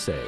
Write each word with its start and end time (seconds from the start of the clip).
say. 0.00 0.24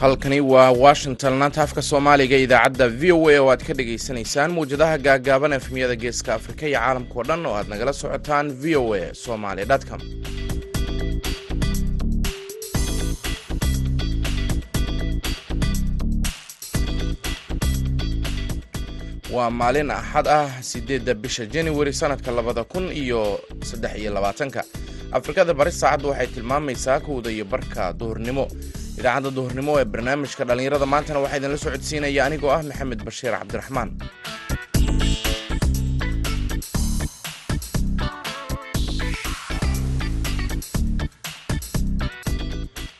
halkani 0.00 0.40
waa 0.40 0.70
washington 0.70 1.38
laanta 1.38 1.62
afka 1.62 1.82
soomaaliga 1.88 2.36
idaacadda 2.44 2.88
v 3.00 3.12
o 3.16 3.28
a 3.32 3.38
oo 3.42 3.48
aad 3.52 3.62
ka 3.68 3.72
dhagaysanaysaan 3.78 4.50
mawjadaha 4.56 4.96
gaagaaban 5.06 5.52
efmiyada 5.58 5.96
geeska 6.02 6.30
afrika 6.38 6.64
iyo 6.68 6.78
caalamka 6.80 7.14
o 7.20 7.22
dhan 7.28 7.46
oo 7.48 7.54
aad 7.58 7.68
nagala 7.72 7.92
socotaan 7.92 8.46
v 8.62 8.76
o 8.82 8.94
a 8.94 9.14
somaly 9.24 9.64
com 9.88 10.00
waa 19.36 19.50
maalin 19.60 19.90
axad 19.98 20.26
ah 20.38 20.48
sideedda 20.70 21.12
bisha 21.22 21.44
januari 21.54 21.92
sanadka 22.00 22.30
labada 22.38 22.62
kun 22.72 22.86
iyo 23.02 23.20
saddex 23.68 23.92
iyo 24.00 24.10
labaatanka. 24.16 24.60
Afrikada 25.18 25.52
bari 25.58 25.72
saacaddu 25.80 26.06
waxay 26.10 26.26
tilmaamaysaa 26.34 27.00
kowda 27.06 27.30
iyo 27.36 27.44
barka 27.52 27.82
duhurnimo. 28.00 28.44
Idaacadda 28.98 29.30
duhurnimo 29.36 29.72
ee 29.80 29.84
barnaamijka 29.92 30.42
dhallinyarada 30.48 30.86
maantana 30.92 31.18
waxaa 31.24 31.38
idinla 31.40 31.58
socodsiinaya 31.64 32.20
anigoo 32.26 32.50
ah 32.56 32.62
maxamed 32.68 33.00
bashiir 33.08 33.32
cabdiraxmaan 33.40 33.88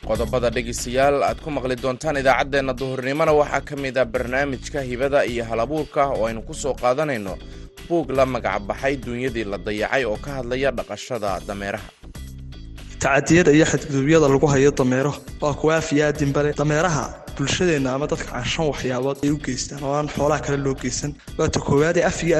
qodobada 0.07 0.49
dhegaystayaal 0.55 1.17
aad 1.29 1.39
ku 1.43 1.49
maqli 1.55 1.75
doontaan 1.83 2.17
idaacaddeenna 2.21 2.73
duhurnimona 2.79 3.31
waxaa 3.39 3.61
ka 3.69 3.75
mid 3.83 3.97
ah 3.97 4.05
barnaamijka 4.13 4.79
hibada 4.89 5.19
iyo 5.31 5.43
halabuurka 5.49 6.01
oo 6.15 6.25
aynu 6.27 6.41
ku 6.47 6.53
soo 6.53 6.73
qaadanayno. 6.81 7.33
Buug 7.89 8.11
la 8.17 8.25
magacbaxay 8.25 8.95
duunyadii 9.05 9.45
la 9.51 9.57
dayacay 9.57 10.03
oo 10.05 10.17
ka 10.25 10.29
hadlaya 10.37 10.71
dhaqashada 10.77 11.39
dameeraha. 11.47 11.89
Tacadiyada 12.99 13.51
iyo 13.51 13.65
xadgudubyada 13.71 14.27
lagu 14.27 14.47
hayo 14.47 14.71
dameero 14.71 15.13
waa 15.41 15.53
kuwa 15.53 15.75
afiyaadinbale 15.77 16.53
dameeraha 16.53 17.05
bulshadeenna 17.37 17.89
ama 17.95 18.07
dadka 18.13 18.31
aan 18.37 18.45
shan 18.53 18.65
waxyaabood 18.71 19.17
ay 19.23 19.29
u 19.35 19.37
geystaan 19.45 19.83
oo 19.83 19.93
aan 19.99 20.07
xoolaha 20.15 20.41
kale 20.45 20.57
loo 20.65 20.75
geysan 20.83 21.11
waata 21.37 21.59
koowaadee 21.67 22.03
af 22.09 22.23
iyo 22.23 22.35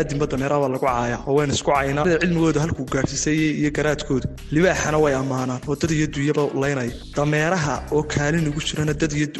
waa 0.64 0.70
lagu 0.74 0.86
caaya 0.86 1.18
oo 1.28 1.34
wayna 1.38 1.54
isku 1.54 1.72
caynaa 1.72 2.06
cilmigooda 2.22 2.60
halkuu 2.66 2.86
gaadhsiisay 2.94 3.38
iyo 3.62 3.72
garaadkooda 3.78 4.28
libaaxana 4.56 4.98
way 5.04 5.14
ammaanaan 5.22 5.62
oo 5.68 5.76
dad 5.82 5.92
iyo 5.92 6.08
dunyaba 6.16 6.44
laynaya. 6.62 6.92
Dameeraha 7.16 7.76
oo 7.96 8.04
kaalin 8.14 8.48
ugu 8.50 8.62
jirana 8.68 8.94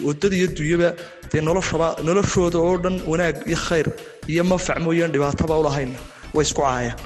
oo 0.08 0.14
dad 0.22 0.34
iyo 0.40 0.48
dunyaba 0.58 0.90
dee 1.32 1.42
noloshaba 1.42 1.88
noloshooda 2.08 2.58
oo 2.68 2.78
dhan 2.84 2.96
wanaag 3.12 3.36
iyo 3.50 3.58
khayr 3.68 3.88
iyo 4.34 4.44
mafac 4.44 4.78
mooyaan 4.86 5.12
dhibaataba 5.16 5.58
ulahayna 5.62 5.98
way 6.36 6.46
isku 6.48 6.62
caayaan. 6.62 7.00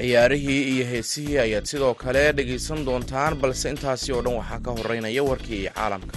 Ciyaarihii 0.00 0.62
iyo 0.74 0.84
heesihii 0.92 1.38
ayaad 1.46 1.64
sidoo 1.70 1.94
kale 1.94 2.32
dhegaysan 2.36 2.84
doontaan 2.86 3.34
balse 3.40 3.66
intaasi 3.70 4.12
oo 4.12 4.22
dhan 4.24 4.34
waxaa 4.40 4.60
ka 4.64 4.70
horeynaya 4.78 5.22
warkii 5.30 5.62
caalamka 5.76 6.14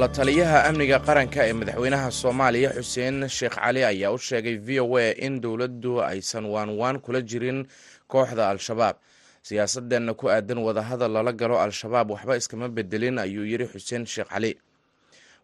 la 0.00 0.08
taliyaha 0.08 0.58
amniga 0.68 0.98
qaranka 1.06 1.40
ee 1.48 1.52
madaxweynaha 1.60 2.08
soomaaliya 2.20 2.70
xuseen 2.78 3.16
sheekh 3.36 3.54
cali 3.62 3.82
ayaa 3.84 4.10
u 4.12 4.18
sheegay 4.18 4.56
v 4.66 4.80
o 4.80 4.96
a 4.96 5.12
in 5.26 5.40
dowladdu 5.40 5.92
aysan 6.10 6.44
waanwaan 6.54 7.00
kula 7.04 7.20
jirin 7.30 7.66
kooxda 8.12 8.48
al-shabaab. 8.50 8.96
Siyaasadeenna 9.42 10.14
ku 10.14 10.28
aadan 10.30 10.58
wadahadal 10.58 11.12
lala 11.12 11.32
galo 11.32 11.56
al-shabaab 11.60 12.10
waxba 12.10 12.36
iskama 12.36 12.68
bedelin 12.68 13.18
ayuu 13.18 13.44
yidhi 13.44 13.66
xuseen 13.72 14.06
sheekh 14.06 14.28
cali 14.32 14.52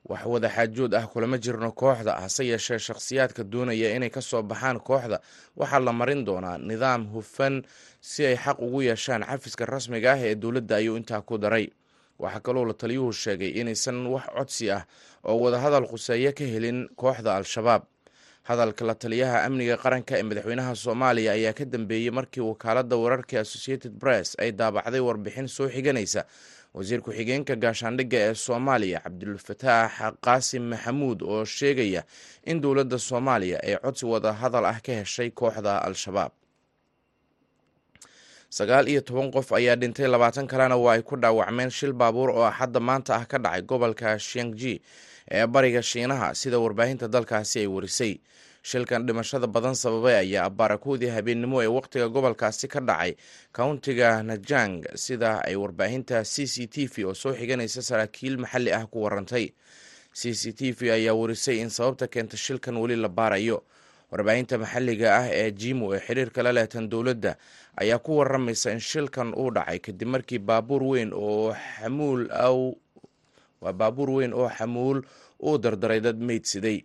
wax 0.08 0.25
wada 0.26 0.48
xaajood 0.48 0.94
ah 0.94 1.06
kulama 1.12 1.37
jirno 1.38 1.72
kooxda 1.72 2.12
hase 2.22 2.47
yeeshee 2.48 2.78
shakhsiyaadka 2.78 3.44
doonaya 3.44 3.97
inay 3.97 4.10
ka 4.10 4.20
soo 4.20 4.42
baxaan 4.42 4.81
kooxda. 4.81 5.20
Waxaa 5.56 5.81
la 5.81 5.92
marin 5.92 6.25
doonaa 6.25 6.58
nidaam 6.58 7.06
hufan 7.12 7.62
si 8.00 8.25
ay 8.26 8.37
xaq 8.37 8.58
ugu 8.64 8.82
yeeshaan 8.88 9.22
xafiska 9.28 9.66
rasmiga 9.66 10.12
ah 10.12 10.19
ee 10.25 10.34
dowladda 10.34 10.76
ayuu 10.76 10.97
intaa 10.97 11.20
ku 11.20 11.38
daray 11.38 11.69
waxaa 12.19 12.41
kaloo 12.47 12.65
la 12.65 12.75
taliyuhu 12.75 13.12
sheegay 13.12 13.51
inaysan 13.61 14.06
wax 14.15 14.27
codsi 14.37 14.71
ah 14.71 14.83
oo 15.25 15.37
wadahadal 15.45 15.87
khuseeyo 15.91 16.33
ka 16.39 16.45
helin 16.45 16.89
kooxda 16.97 17.37
al-shabaab. 17.37 17.83
Hadalka 18.49 18.84
la 18.89 18.95
taliyaha 18.95 19.45
amniga 19.47 19.77
qaranka 19.77 20.17
ee 20.19 20.23
madaxweynaha 20.29 20.73
soomaaliya 20.84 21.33
ayaa 21.39 21.53
ka 21.59 21.65
dambeeyey 21.65 22.11
markii 22.11 22.41
wakaaladda 22.51 22.97
wararka 22.97 23.41
associated 23.45 23.93
press 24.03 24.37
ay 24.41 24.53
daabacday 24.53 25.01
warbixin 25.09 25.49
soo 25.49 25.69
xiganaysa. 25.69 26.25
Wasiir 26.75 27.01
ku-xigeenka 27.05 27.56
gaashaandhigga 27.56 28.19
ee 28.29 28.35
soomaaliya 28.35 29.00
cabdulfataax 29.05 29.93
qaasim 30.27 30.65
maxamuud 30.73 31.21
oo 31.23 31.45
sheegaya 31.45 32.03
in 32.50 32.61
dowladda 32.61 32.99
soomaaliya 32.99 33.59
ay 33.69 33.77
codsi 33.85 34.05
wada 34.12 34.33
hadal 34.41 34.65
ah 34.73 34.81
ka 34.87 34.93
heshay 35.00 35.31
kooxda 35.31 35.75
al-shabaab 35.87 36.33
sagaal 38.48 38.88
iyo 38.88 39.00
toban 39.04 39.31
qof 39.31 39.53
ayaa 39.53 39.76
dhintay 39.76 40.09
labaatan 40.09 40.47
kalena 40.48 40.76
waa 40.76 40.97
ay 40.97 41.03
ku 41.03 41.16
dhaawacmeen 41.16 41.70
shil 41.70 41.92
baabuur 41.92 42.31
oo 42.32 42.44
axadda 42.48 42.81
maanta 42.81 43.16
ah 43.16 43.25
ka 43.28 43.38
dhacay 43.38 43.62
gobolka 43.62 44.19
shengji 44.19 44.81
ee 45.31 45.47
bariga 45.47 45.82
shiinaha 45.82 46.32
sida 46.34 46.58
warbaahinta 46.58 47.08
dalkaasi 47.08 47.60
ay 47.60 47.66
warisay. 47.69 48.14
Shilkan 48.69 49.06
dhimashada 49.06 49.47
badan 49.47 49.75
sababay 49.76 50.16
ayaa 50.25 50.48
abaarakoodii 50.48 51.12
habeennimo 51.12 51.60
ee 51.62 51.66
wakhtiga 51.69 52.08
gobolkaasi 52.08 52.69
ka 52.69 52.81
dhacay 52.81 53.12
countiga 53.53 54.22
najang 54.25 54.81
sida 54.97 55.44
ay 55.44 55.56
warbaahinta 55.56 56.25
c 56.25 56.47
c 56.48 56.66
t 56.66 56.88
v 56.88 57.04
oo 57.04 57.14
soo 57.14 57.37
xiganaysa 57.37 57.82
saraakiil 57.84 58.37
maxalli 58.41 58.72
ah 58.72 58.87
ku 58.88 59.04
warantay. 59.04 59.53
C 60.12 60.32
c 60.32 60.53
t 60.56 60.72
v 60.72 60.88
ayaa 60.91 61.12
warisay 61.14 61.60
in 61.60 61.69
sababta 61.70 62.08
keenta 62.08 62.37
shilkan 62.37 62.76
weli 62.81 62.97
la 62.97 63.08
baarayo 63.08 63.62
warbaahinta 64.12 64.58
maxalliga 64.62 65.08
ah 65.20 65.26
ee 65.41 65.50
jimo 65.60 65.94
ee 65.94 66.00
xiriirka 66.06 66.42
la 66.42 66.52
leetan 66.52 66.88
dowladda 66.92 67.36
ayaa 67.76 67.98
ku 67.98 68.16
waramaysa 68.19 68.72
in 68.72 68.80
shilkan 68.80 69.34
uu 69.36 69.50
dhacay 69.56 69.78
kadib 69.78 70.08
markii 70.08 70.38
baabuur 70.38 70.82
weyn 70.82 71.10
oo 71.12 71.52
xamuul 71.80 72.22
waa 73.60 73.72
baabuur 73.72 74.10
weyn 74.10 74.32
oo 74.34 74.48
xamuul 74.58 75.02
uu 75.42 75.58
dardaray 75.58 76.00
dad 76.00 76.16
meydsiday 76.30 76.78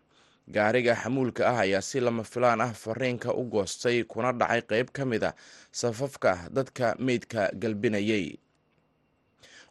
gaariga 0.56 0.95
xamuulka 0.95 1.47
ah 1.51 1.59
ayaa 1.63 1.81
si 1.81 2.00
lama 2.00 2.23
filaan 2.23 2.61
ah 2.61 2.73
fariinka 2.84 3.31
u 3.34 3.44
goostay 3.47 4.03
kuna 4.03 4.31
dhacay 4.34 4.61
qeyb 4.61 4.88
ka 4.91 5.05
mid 5.05 5.23
a 5.23 5.31
safafka 5.72 6.31
dadka 6.51 6.95
meydka 7.00 7.50
galbinayay 7.55 8.35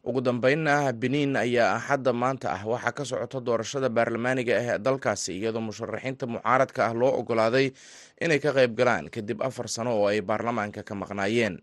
ugu 0.04 0.20
dambeynna 0.20 0.92
beniin 0.92 1.36
ayaa 1.36 1.76
axadda 1.78 2.12
maanta 2.12 2.50
ah. 2.52 2.62
Waxaa 2.66 2.92
ka 2.92 3.04
socota 3.04 3.40
doorashada 3.40 3.88
baarlamaaniga 3.88 4.54
ah 4.58 4.64
ee 4.74 4.78
dalkaasi 4.78 5.32
iyadoo 5.38 5.60
musharaxiinta 5.68 6.26
mucaaradka 6.26 6.80
ah 6.90 6.94
loo 7.00 7.12
ogolaaday 7.20 7.66
inay 8.24 8.38
ka 8.44 8.50
qayb 8.56 8.74
galaan 8.78 9.06
kadib 9.14 9.38
afar 9.48 9.68
sano 9.68 9.90
oo 9.98 10.06
ay 10.10 10.20
baarlamaanka 10.20 10.82
ka 10.82 10.94
maqnaayeen. 11.02 11.56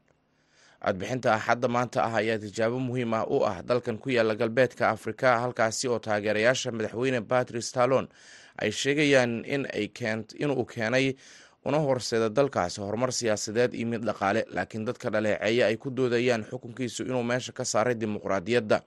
Codbixinta 0.79 1.29
axadda 1.35 1.67
maanta 1.67 1.99
ah 2.07 2.15
ayaa 2.21 2.39
tijaabo 2.43 2.79
muhiim 2.79 3.11
ah 3.19 3.25
u 3.27 3.43
ah 3.43 3.59
dalkan 3.69 3.97
ku 3.99 4.07
yaalla 4.09 4.35
galbeedka 4.39 4.87
afrika 4.95 5.27
halkaasi 5.43 5.87
oo 5.91 5.99
taageerayaasha 5.99 6.71
madaxweyne 6.71 7.19
batrice 7.21 7.71
talon 7.75 8.07
ay 8.61 8.71
sheegayaan 8.71 9.43
inuu 10.39 10.63
keenay 10.65 11.15
una 11.65 11.77
horseeda 11.79 12.29
dalkaasi 12.29 12.81
horumar 12.81 13.11
siyaasadeed 13.11 13.73
iyo 13.73 13.87
mid 13.87 14.03
dhaqaale 14.05 14.45
laakiin 14.55 14.85
dadka 14.85 15.09
dhaleeceeya 15.09 15.67
ay 15.67 15.77
ku 15.77 15.89
doodayaan 15.91 16.43
xukunkiisu 16.49 17.03
inuu 17.03 17.23
meesha 17.23 17.51
ka 17.51 17.65
saaray 17.65 17.95
dimuqraadiyadda. 17.95 18.81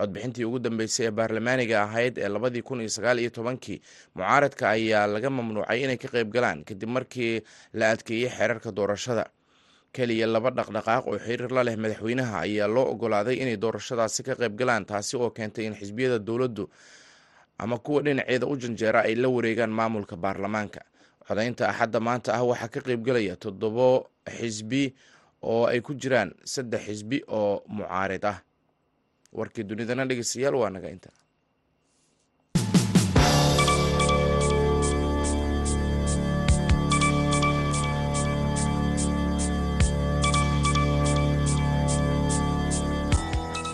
Codbixintii 0.00 0.44
ugu 0.44 0.58
dambeysay 0.58 1.06
ee 1.06 1.10
baarlamaaniga 1.10 1.82
ahayd 1.82 2.18
ee 2.18 2.28
labadii 2.28 2.62
kun 2.62 2.80
iyo 2.80 2.88
sagaal 2.88 3.18
iyo 3.20 3.30
tobankii 3.30 3.80
mucaaradka 4.14 4.70
ayaa 4.70 5.06
laga 5.06 5.30
mamnuucay 5.30 5.82
inay 5.84 5.96
ka 5.98 6.08
qayb 6.08 6.30
galaan 6.32 6.64
kadib 6.64 6.88
markii 6.88 7.42
la 7.74 7.90
adkeeyey 7.90 8.30
xeerarka 8.30 8.72
doorashada. 8.72 9.24
Keliya 9.92 10.26
laba 10.26 10.50
dhaqdhaqaaq 10.50 11.06
oo 11.10 11.18
xiriir 11.18 11.50
la 11.52 11.62
leh 11.66 11.76
madaxweynaha 11.76 12.36
ayaa 12.46 12.68
loo 12.68 12.86
ogolaaday 12.94 13.36
inay 13.42 13.56
doorashadaasi 13.56 14.22
ka 14.22 14.34
qayb 14.40 14.54
galaan 14.58 14.84
taasi 14.86 15.16
oo 15.16 15.30
keentay 15.30 15.66
in 15.66 15.74
xisbiyada 15.74 16.18
dowladdu 16.18 16.70
ama 17.58 17.78
kuwa 17.78 18.02
dhinaceeda 18.02 18.46
u 18.46 18.56
janjeera 18.56 19.00
ay 19.04 19.14
la 19.14 19.28
wareegaan 19.28 19.70
maamulka 19.70 20.16
baarlamaanka 20.16 20.80
codaynta 21.30 21.64
axadda 21.70 22.00
maanta 22.06 22.30
ah 22.34 22.42
waxaa 22.50 22.68
ka 22.74 22.80
qaybgelaya 22.86 23.34
toddobo 23.38 23.86
xisbi 24.38 24.82
oo 25.42 25.62
ay 25.70 25.78
ku 25.80 25.94
jiraan 25.94 26.34
saddex 26.52 26.82
xisbi 26.90 27.18
oo 27.38 27.62
mucaarid 27.70 28.24
ah. 28.26 28.38
Warkii 29.32 29.62
dunidana 29.62 30.04
dhegeystayaal 30.10 30.54
waa 30.58 30.70
naga 30.74 30.90
inta 30.90 31.10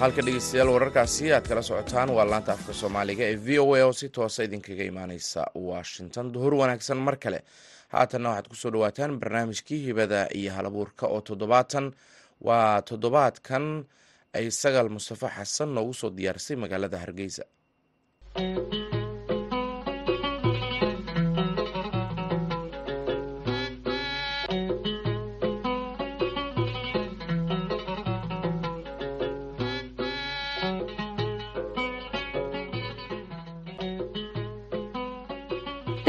halka 0.01 0.23
dhegeystayaal 0.27 0.71
wararkaasi 0.75 1.33
aad 1.33 1.47
kala 1.49 1.63
socotaan. 1.63 2.11
Waa 2.17 2.25
laanta 2.31 2.53
afka 2.57 2.73
soomaaliga 2.81 3.25
ee 3.31 3.37
v 3.47 3.59
o 3.65 3.75
a 3.75 3.83
oo 3.87 3.93
si 3.93 4.09
toosa 4.09 4.43
idinkaga 4.47 4.85
imaaneysa 4.93 5.43
washington. 5.71 6.33
Duhur 6.35 6.55
wanaagsan 6.61 6.99
mar 7.07 7.17
kale. 7.17 7.41
Haatanna 7.95 8.29
waxaad 8.31 8.49
ku 8.51 8.55
soo 8.57 8.71
dhawaataan 8.75 9.19
barnaamijkii 9.21 9.81
hibada 9.87 10.29
iyo 10.35 10.53
halabuurka 10.53 11.07
oo 11.07 11.21
toddobaatan. 11.21 11.93
Waa 12.41 12.83
toddobaadkan 12.83 13.85
ay 14.35 14.51
sagaal 14.51 14.89
mustafa 14.89 15.29
xasan 15.37 15.75
noogu 15.75 15.95
soo 15.95 16.11
diyaarisay 16.11 16.57
magaalada 16.57 16.99
hargeysa 16.99 17.45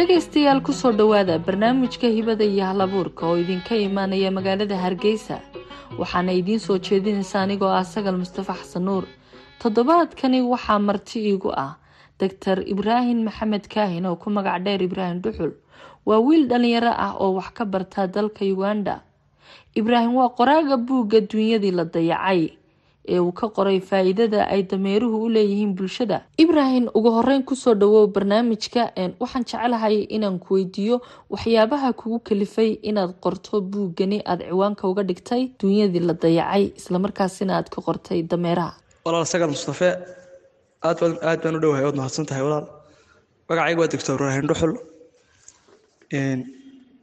dhegaystayaal 0.07 0.63
ku 0.63 0.71
soo 0.71 0.91
dhowaada 0.95 1.35
barnaamijka 1.39 2.07
hibada 2.07 2.45
iyo 2.47 2.63
halabuurka 2.65 3.27
oo 3.27 3.35
idinka 3.43 3.75
imaanaya 3.75 4.31
magaalada 4.31 4.77
hargeysa. 4.79 5.41
Waxaana 5.99 6.31
idiin 6.31 6.59
soo 6.63 6.77
jeedinaysa 6.79 7.41
anigoo 7.43 7.67
ah 7.67 7.83
sagal 7.83 8.15
mustafa 8.17 8.53
xasan 8.55 8.85
nuur. 8.87 9.03
Toddobaadkani 9.59 10.39
waxaa 10.47 10.79
marti 10.79 11.19
iigu 11.27 11.51
ah 11.51 11.75
doctor 12.19 12.63
ibraahim 12.63 13.27
maxamed 13.27 13.67
kaahin 13.67 14.05
oo 14.07 14.15
ku 14.15 14.29
magac 14.31 14.63
dheer 14.63 14.79
ibraahim 14.81 15.19
dhuxul 15.19 15.51
waa 16.07 16.23
wiil 16.23 16.47
dhalinyaro 16.47 16.87
ah 16.95 17.13
oo 17.19 17.35
wax 17.35 17.51
ka 17.51 17.65
barta 17.65 18.07
dalka 18.07 18.45
uganda. 18.47 19.03
Ibraahim 19.75 20.15
waa 20.15 20.31
qoraaga 20.31 20.77
buugga 20.79 21.19
duunyadii 21.19 21.71
la 21.75 21.83
dayacay 21.83 22.55
ee 23.13 23.19
uu 23.19 23.31
ka 23.39 23.47
qoray 23.57 23.79
faa-iidada 23.89 24.39
ay 24.53 24.61
dameeruhu 24.71 25.17
u 25.25 25.29
leeyihiin 25.35 25.73
bulshada. 25.77 26.17
Ibraahim 26.43 26.85
ugu 26.97 27.09
horeyn 27.17 27.43
ku 27.49 27.55
soo 27.55 27.73
dhawow 27.81 28.07
barnaamijka 28.15 28.83
waxaan 29.21 29.43
jecelahay 29.49 29.97
inaan 30.15 30.39
ku 30.39 30.53
weydiiyo 30.57 30.97
waxyaabaha 31.33 31.93
kugu 31.99 32.19
kalifay 32.27 32.71
inaad 32.89 33.11
qorto 33.23 33.61
buuggani 33.71 34.17
aada 34.25 34.45
ciwaanka 34.49 34.83
uga 34.91 35.03
dhigtay 35.09 35.41
duunyadii 35.59 36.03
la 36.09 36.13
dayacay 36.23 36.63
islamarkaasina 36.79 37.51
aad 37.57 37.67
ka 37.73 37.79
qortay 37.87 38.19
dameeraha. 38.31 38.73
Walaal 39.05 39.25
sagal 39.33 39.49
mustafe 39.55 39.89
aad 40.87 40.97
aad 41.29 41.39
baan 41.43 41.55
u 41.57 41.59
dhowahay 41.63 41.83
waad 41.87 41.97
mahadsan 42.01 42.25
walaal. 42.47 42.65
Magacayga 43.49 43.79
waa 43.81 43.87
doctor 43.93 44.13
ibraahim 44.15 44.45
dhuxul. 44.51 44.73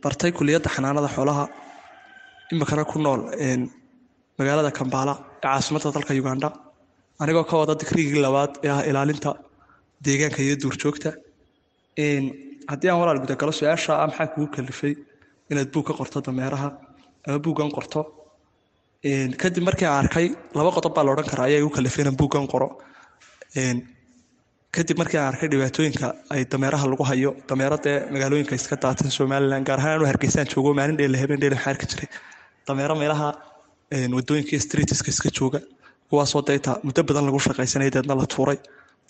Bartay 0.03 0.31
kuliyadda 0.39 0.69
xanaanada 0.75 1.09
xoolaha. 1.17 1.45
Imikana 2.53 2.85
ku 2.85 2.99
nool 2.99 3.21
magaalada 4.39 4.71
kambaala 4.79 5.15
ee 5.19 5.41
caasimadda 5.45 5.89
dalka 5.97 6.13
uganda 6.23 6.49
anigoo 7.23 7.45
ka 7.51 7.55
wada 7.61 7.75
digrigii 7.83 8.21
labaad 8.27 8.53
ee 8.67 8.71
ah 8.77 8.81
ilaalinta 8.91 9.31
deegaanka 10.07 10.41
iyo 10.47 10.57
duurjoogta 10.63 11.11
haddii 12.71 12.89
aan 12.91 13.01
walaal 13.03 13.21
gudagalo 13.25 13.53
su'aasha 13.61 13.93
ah 14.03 14.07
maxaa 14.11 14.27
kugu 14.35 14.47
kalifay 14.57 14.95
inaad 15.51 15.69
buug 15.75 15.85
ka 15.89 15.93
qorto 16.01 16.19
dameeraha? 16.27 16.69
Ama 17.27 17.39
buuggan 17.45 17.71
qorto? 17.77 18.01
Kadib 19.43 19.63
markii 19.69 19.87
aan 19.89 19.99
arkay 20.05 20.27
laba 20.59 20.71
qodob 20.77 20.93
baa 20.97 21.05
la 21.07 21.11
odhan 21.15 21.29
karaa 21.33 21.47
ayaa 21.49 21.61
igu 21.63 21.71
kalifay 21.79 22.03
inaan 22.05 22.17
buuggan 22.21 22.47
qoro. 22.53 22.69
Kadib 24.77 24.97
markii 25.01 25.19
aan 25.21 25.29
arkay 25.33 25.49
dhibaatooyinka 25.53 26.07
ay 26.35 26.43
dameeraha 26.53 26.87
lagu 26.93 27.05
hayo 27.11 27.31
dameero 27.49 27.77
dee 27.85 27.97
magaalooyinka 28.15 28.55
iska 28.61 28.77
daatan 28.85 29.11
somalilan 29.19 29.65
gaar 29.69 29.79
ahaan 29.81 29.95
anu 29.99 30.07
hargeysaan 30.11 30.47
joogo 30.53 30.71
maalin 30.79 30.97
dheela 31.01 31.19
habeen 31.23 31.41
maxaa 31.55 31.71
arki 31.75 31.87
jiray? 31.93 32.09
Dameero 32.69 32.95
meelaha 33.03 33.29
waddooyinka 33.93 34.59
streetiska 34.67 35.09
iska 35.11 35.29
jooga 35.39 35.61
kuwaasoo 36.11 36.43
deeta 36.49 36.73
muddo 36.87 37.03
badan 37.09 37.25
lagu 37.29 37.39
shaqaysanaya 37.47 37.91
deedna 37.97 38.15
la 38.21 38.27
tuuray 38.35 38.59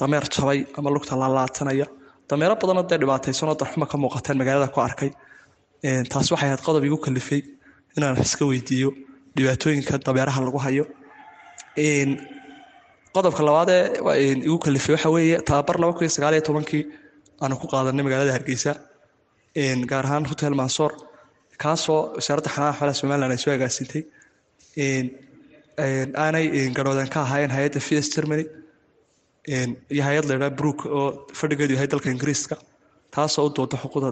dameer 0.00 0.25
jabay 0.35 0.59
ama 0.79 0.91
lugta 0.94 1.15
laalaatanaya 1.23 1.87
dameero 2.31 2.55
badanoo 2.62 2.85
dee 2.91 2.99
dhibaataysanoo 3.03 3.56
darxuma 3.61 3.87
ka 3.87 3.97
muuqataan 4.03 4.37
magaalada 4.41 4.69
ku 4.75 4.81
arkay 4.81 5.11
taas 6.12 6.26
waxay 6.32 6.49
ahayd 6.49 6.62
qodob 6.67 6.85
igu 6.88 6.99
kalifay 7.06 7.41
inaan 7.97 8.17
iska 8.26 8.44
weydiiyo 8.50 8.91
dhibaatooyinka 9.37 9.94
dameeraha 10.06 10.41
lagu 10.47 10.59
hayo 10.67 10.85
qodobka 13.15 13.43
labaadee 13.49 13.82
igu 14.49 14.59
kalifay 14.65 14.94
waxa 14.94 15.11
weeye 15.17 15.38
tababar 15.49 15.76
laba 15.81 15.93
kun 15.97 16.03
iyo 16.06 16.12
sagaal 16.17 16.35
iyo 16.37 16.43
tobankii 16.49 16.82
aanu 17.43 17.55
ku 17.61 17.67
qaadanay 17.73 18.05
magaalada 18.06 18.32
hargeysa 18.37 18.73
gaar 19.91 20.05
ahaan 20.09 20.25
hotel 20.31 20.55
mansoor 20.61 20.93
kaasoo 21.62 22.00
wasaaradda 22.17 22.50
xanaana 22.55 22.75
xoolaha 22.79 22.94
somaliland 23.00 23.32
ay 23.35 23.41
soo 23.44 23.53
agaasintay 23.56 24.03
aanay 26.25 26.47
garhoodan 26.76 27.09
ka 27.15 27.19
ahaayeen 27.26 27.53
hay'adda 27.56 27.81
vs 27.88 28.09
germany 28.15 28.44
iyo 29.94 30.03
hay'ad 30.09 30.25
la 30.29 30.35
idhaha 30.38 30.56
brook 30.61 30.81
oo 30.99 31.06
fadhigeedu 31.41 31.73
yahay 31.76 31.88
dalka 31.94 32.09
ingiriiska 32.15 32.56
taasoo 33.17 33.47
u 33.49 33.53
dooda 33.59 33.76
xuquuqda 33.82 34.11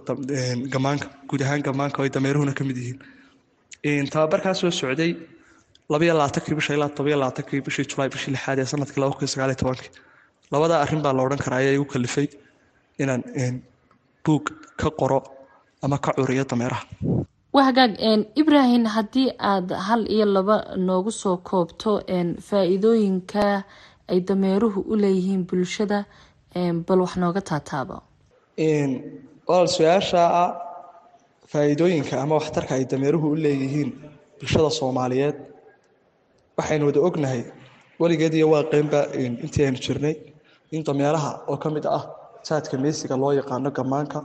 gamaanka 0.75 1.07
guud 1.31 1.43
ahaan 1.47 1.63
gamaanka 1.69 1.97
oo 2.01 2.07
ay 2.07 2.13
dameeruhuna 2.17 2.53
ka 2.59 2.65
mid 2.69 2.77
yihiin 2.83 4.07
tababarkaas 4.15 4.59
soo 4.63 4.71
socday 4.81 5.11
labaiyo 5.93 6.15
labaatankii 6.19 6.55
bisha 6.61 6.75
ilaa 6.77 6.89
todobiyo 6.97 7.17
labaatankii 7.23 7.61
bishii 7.67 7.87
julaay 7.91 8.09
bishii 8.15 8.33
lixaad 8.37 8.59
ee 8.63 8.69
sannadkii 8.73 9.01
laba 9.03 9.15
kun 9.17 9.25
iyo 9.27 9.33
sagaal 9.35 9.51
iyo 9.53 9.61
tobankii 9.63 9.91
labada 10.55 10.75
arrin 10.85 11.03
baa 11.05 11.13
la 11.19 11.23
odhan 11.27 11.41
karaa 11.45 11.61
ayaa 11.63 11.75
igu 11.79 11.87
kalifay 11.95 12.27
inaan 13.03 13.23
buug 14.25 14.45
ka 14.81 14.89
qoro 15.01 15.19
ama 15.85 15.97
ka 16.05 16.11
curiyo 16.19 16.45
dameeraha 16.53 16.85
waa 17.55 17.65
hagaag 17.69 17.93
haddii 18.97 19.29
aad 19.53 19.69
hal 19.87 20.03
iyo 20.15 20.27
laba 20.37 20.57
noogu 20.87 21.11
soo 21.23 21.37
koobto 21.49 21.91
faa-iidooyinka 22.49 23.45
ay 24.13 24.21
dameeruhu 24.29 24.81
u 24.93 24.95
leeyihiin 25.03 25.43
bulshada 25.49 25.99
bal 26.87 27.01
wax 27.05 27.13
nooga 27.23 27.41
taataaba 27.51 27.97
walaal 29.49 29.69
su'aasha 29.77 30.23
ah 30.43 30.51
faa-iidooyinka 31.53 32.15
ama 32.23 32.35
waxtarka 32.41 32.73
ay 32.79 32.85
dameeruhu 32.93 33.27
u 33.35 33.37
leeyihiin 33.45 33.91
bulshada 34.39 34.71
soomaaliyeed 34.81 35.37
waxaynu 36.59 36.85
wada 36.89 37.01
ognahay 37.09 37.43
weligeed 38.01 38.35
iyo 38.39 38.47
waaqeynba 38.55 39.01
intii 39.45 39.65
aynu 39.67 39.79
jirnay 39.87 40.15
in 40.75 40.83
dameeraha 40.89 41.31
oo 41.51 41.57
ka 41.63 41.69
mid 41.75 41.85
ah 41.99 42.03
jaadka 42.49 42.75
meesiga 42.85 43.17
loo 43.23 43.33
yaqaano 43.41 43.71
gamaanka 43.79 44.19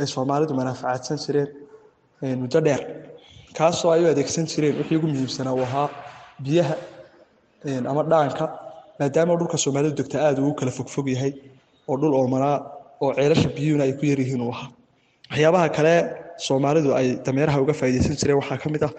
ay 0.00 0.06
soomaalidu 0.14 0.52
manaafacaadsan 0.60 1.18
jireen 1.24 1.50
muddo 2.22 2.60
dheer. 2.66 2.82
Kaasoo 3.56 3.90
ay 3.94 4.02
u 4.04 4.08
adeegsan 4.12 4.46
jireen 4.52 4.76
wixii 4.80 4.96
ugu 4.98 5.06
muhiimsanaa 5.12 5.54
uu 5.58 5.64
ahaa 5.68 5.88
biyaha 6.44 6.74
ama 7.90 8.02
dhaanka 8.12 8.44
maadaama 9.00 9.36
dhulka 9.40 9.56
soomaalidu 9.64 9.94
degta 10.00 10.16
aada 10.26 10.40
ugu 10.42 10.54
kala 10.60 10.70
fogfog 10.78 11.06
yahay 11.14 11.32
oo 11.88 11.96
dhul 12.00 12.14
oomanaa 12.20 12.56
oo 13.04 13.10
ceelasha 13.18 13.48
biyuhuna 13.56 13.84
ay 13.88 13.92
ku 13.98 14.04
yaryihiin 14.10 14.40
uu 14.46 14.52
ahaa. 14.56 14.68
Waxyaabaha 15.30 15.68
kale 15.76 15.94
soomaalidu 16.46 16.90
ay 17.00 17.08
dameeraha 17.26 17.58
uga 17.64 17.74
faa'iidaysan 17.80 18.16
jireen 18.20 18.38
waxaa 18.40 18.58
ka 18.62 18.68
mid 18.74 18.82
ah 18.88 18.92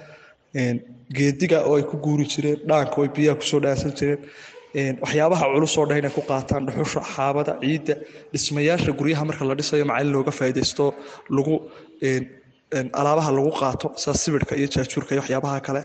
geediga 1.17 1.57
oo 1.69 1.75
ay 1.79 1.83
ku 1.91 1.97
guuri 2.05 2.25
jireen 2.33 2.59
dhaanka 2.69 2.95
oo 3.01 3.07
biyaha 3.17 3.35
ku 3.39 3.45
soo 3.51 3.59
dhaansan 3.65 3.93
jireen 3.99 4.95
waxyaabaha 5.03 5.45
culus 5.53 5.77
oo 5.79 5.85
dhan 5.89 5.97
inay 6.01 6.13
ku 6.17 6.21
qaataan 6.31 6.65
dhuxusha 6.67 7.01
xaabada 7.13 7.53
ciidda 7.61 7.93
dhismayaasha 8.33 8.91
guryaha 8.99 9.23
marka 9.29 9.43
la 9.49 9.55
dhisayo 9.59 9.85
macalin 9.91 10.11
looga 10.15 10.31
faa'iidaysto 10.39 10.85
lagu 11.35 11.55
alaabaha 12.99 13.31
lagu 13.37 13.51
qaato 13.61 13.87
sida 14.01 14.13
sibirhka 14.23 14.53
iyo 14.59 14.67
jaajuurka 14.75 15.11
iyo 15.15 15.21
waxyaabaha 15.23 15.59
kale. 15.67 15.81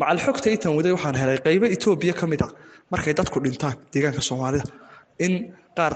Macal 0.00 0.18
xogta 0.24 0.48
itan 0.56 0.72
waday 0.78 0.92
waxaan 0.96 1.16
helay 1.22 1.38
qaybo 1.46 1.66
etoobiya 1.74 2.14
ka 2.20 2.26
mid 2.32 2.42
ah 2.46 2.50
markay 2.92 3.14
dadku 3.18 3.38
dhintaan 3.44 3.76
deegaanka 3.92 4.22
soomaalida 4.28 4.64
in 5.24 5.32
qaar 5.76 5.92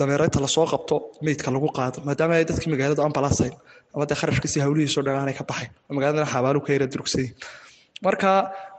dameerata 0.00 0.38
la 0.44 0.48
soo 0.56 0.66
qabto 0.72 0.96
meydka 1.26 1.48
lagu 1.56 1.68
qaado 1.78 1.98
maadaama 2.08 2.34
ay 2.38 2.44
dadkii 2.50 2.70
magaalada 2.74 3.02
ambalasayn 3.08 3.54
ama 3.94 4.04
dee 4.10 4.16
kharashkiisi 4.20 4.58
hawlihiisoo 4.64 5.02
dhan 5.06 5.16
aanay 5.20 5.34
ka 5.40 5.44
baxayn 5.50 5.70
magaaladana 5.96 6.28
xabaalu 6.34 6.60
ka 6.66 6.70
yara 6.74 6.86
durugsayin 6.92 7.32
marka 8.06 8.30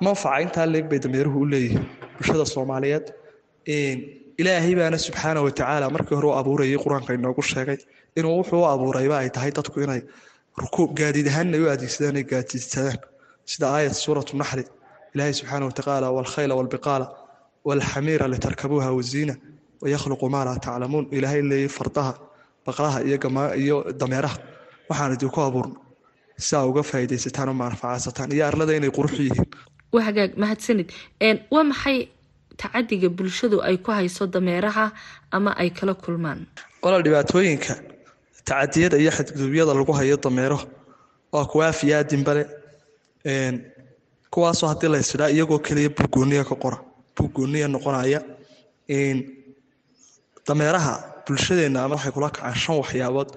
manfaca 0.05 0.37
intaa 0.45 0.65
leeg 0.73 0.85
bay 0.91 0.99
dameeruhu 1.05 1.37
u 1.43 1.45
leeyihiin 1.53 1.83
bulshada 2.17 2.45
soomaaliyeed. 2.55 3.05
Ilaahay 4.41 4.73
baana 4.79 4.97
subxaana 5.05 5.39
watacaala 5.45 5.85
markii 5.95 6.15
hore 6.17 6.27
u 6.31 6.33
abuurayay 6.41 6.77
qur'aanka 6.85 7.11
inoogu 7.17 7.41
sheegay 7.51 7.77
inuu 8.19 8.35
wuxuu 8.39 8.63
abuurayba 8.73 9.15
ay 9.23 9.29
tahay 9.35 9.51
dadku 9.57 9.77
inay 9.85 10.01
gaadiid 10.99 11.27
ahaanna 11.31 11.57
u 11.63 11.65
adeegsadaan 11.73 12.15
ay 12.19 12.25
gaadiidsadaan 12.33 12.97
sida 13.51 13.65
aayat 13.75 13.95
suuratu 14.05 14.33
naxli 14.41 14.63
ilaahay 15.13 15.33
subxaana 15.39 15.65
watacaala 15.69 16.07
walkhayla 16.17 16.53
walbiqaala 16.59 17.05
walxamiira 17.67 18.25
litarkabuuha 18.33 18.89
waziina 18.97 19.35
wayakhluqu 19.83 20.25
maa 20.33 20.45
laa 20.47 20.57
taclamuun 20.65 21.05
ilaahay 21.17 21.41
leeyay 21.51 21.71
fardaha 21.77 22.11
baqlaha 22.65 22.97
iyo 23.63 23.77
dameeraha. 24.01 24.37
Waxaan 24.89 25.13
idinku 25.15 25.39
abuurno 25.47 25.75
si 26.45 26.55
aa 26.55 26.65
uga 26.69 26.83
faa'iidaysataan 26.89 27.49
oo 27.51 27.55
manfacadsataan 27.63 28.29
iyo 28.35 28.43
arlada 28.49 28.73
inay 28.79 28.91
quruxu 28.97 29.21
yihiin. 29.27 29.49
Waa 29.93 30.03
hagaag 30.07 30.31
mahadsanid 30.43 30.87
waa 31.53 31.63
maxay 31.71 31.97
tacadiga 32.61 33.09
bulshadu 33.17 33.57
ay 33.67 33.77
ku 33.85 33.91
hayso 33.97 34.23
dameeraha 34.35 34.85
ama 35.35 35.51
ay 35.61 35.69
kala 35.77 35.93
kulmaan? 36.03 36.39
Walaal 36.83 37.03
dhibaatooyinka 37.05 37.73
tacadiyada 38.45 38.97
iyo 38.97 39.11
xadgudubyada 39.11 39.73
lagu 39.73 39.91
hayo 39.93 40.17
dameero. 40.17 40.59
Waa 41.31 41.45
kuwa 41.45 41.67
afiyaadinbale 41.67 42.43
kuwaasoo 44.33 44.67
haddii 44.67 44.87
la 44.89 44.97
ysdhaa 45.03 45.29
iyagoo 45.29 45.59
keliya 45.59 45.89
buugooniya 45.89 46.43
ka 46.43 46.55
qora 46.55 46.77
buugooniya 47.15 47.67
noqonaya. 47.67 48.19
Dameeraha 50.47 50.93
bulshadeenna 51.27 51.83
ama 51.83 51.95
waxay 51.95 52.11
kula 52.11 52.29
kacaan 52.29 52.55
shan 52.55 52.75
waxyaabood 52.81 53.29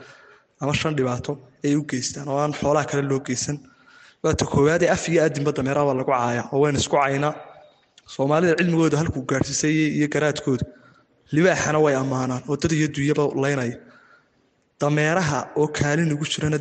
ama 0.60 0.72
shan 0.75 0.96
dhibaato 0.96 1.38
ay 1.64 1.75
u 1.76 1.84
geystaan 1.84 2.28
oo 2.28 2.38
aan 2.38 2.52
xoolaha 2.52 2.84
kale 2.90 3.02
loo 3.02 3.20
geysan. 3.20 3.58
Waata 4.22 4.44
koowaadee 4.44 4.90
af 4.90 5.08
iyo 5.08 5.22
aadinba 5.22 5.52
dameeraha 5.52 5.86
baa 5.86 5.94
lagu 5.94 6.10
caaya 6.10 6.42
oo 6.52 6.60
waynu 6.60 6.78
isku 6.78 6.96
caynaa. 6.96 7.34
Soomaalida 8.06 8.56
cilmigooda 8.58 8.96
halkuu 8.98 9.22
gaadhsiisay 9.22 9.75
iyo 9.98 10.08
garaadkooda 10.08 10.64
libaaxana 11.32 11.78
way 11.78 11.94
ammaanaan 11.94 12.42
oo 12.48 12.56
dad 12.56 12.72
iyo 12.72 12.88
dunyaba 12.88 13.25
laynaya 13.42 13.76
dameeraha 14.80 15.38
oo 15.61 15.66
kaalin 15.78 16.12
ugu 16.14 16.25
jirana 16.33 16.59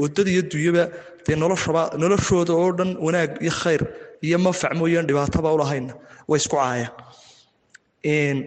oo 0.00 0.08
dad 0.16 0.26
iyo 0.34 0.42
dunyaba 0.52 0.84
dee 1.26 1.36
noloshaba 1.42 1.82
noloshooda 2.02 2.52
oo 2.54 2.70
dhan 2.78 2.90
wanaag 3.06 3.30
iyo 3.44 3.52
khayr 3.60 3.82
iyo 4.26 4.38
manfac 4.38 4.72
mooyaan 4.78 5.06
dhibaataba 5.08 5.48
ulahayna 5.56 5.94
way 6.28 6.38
isku 6.42 6.56
caayaan 6.56 8.38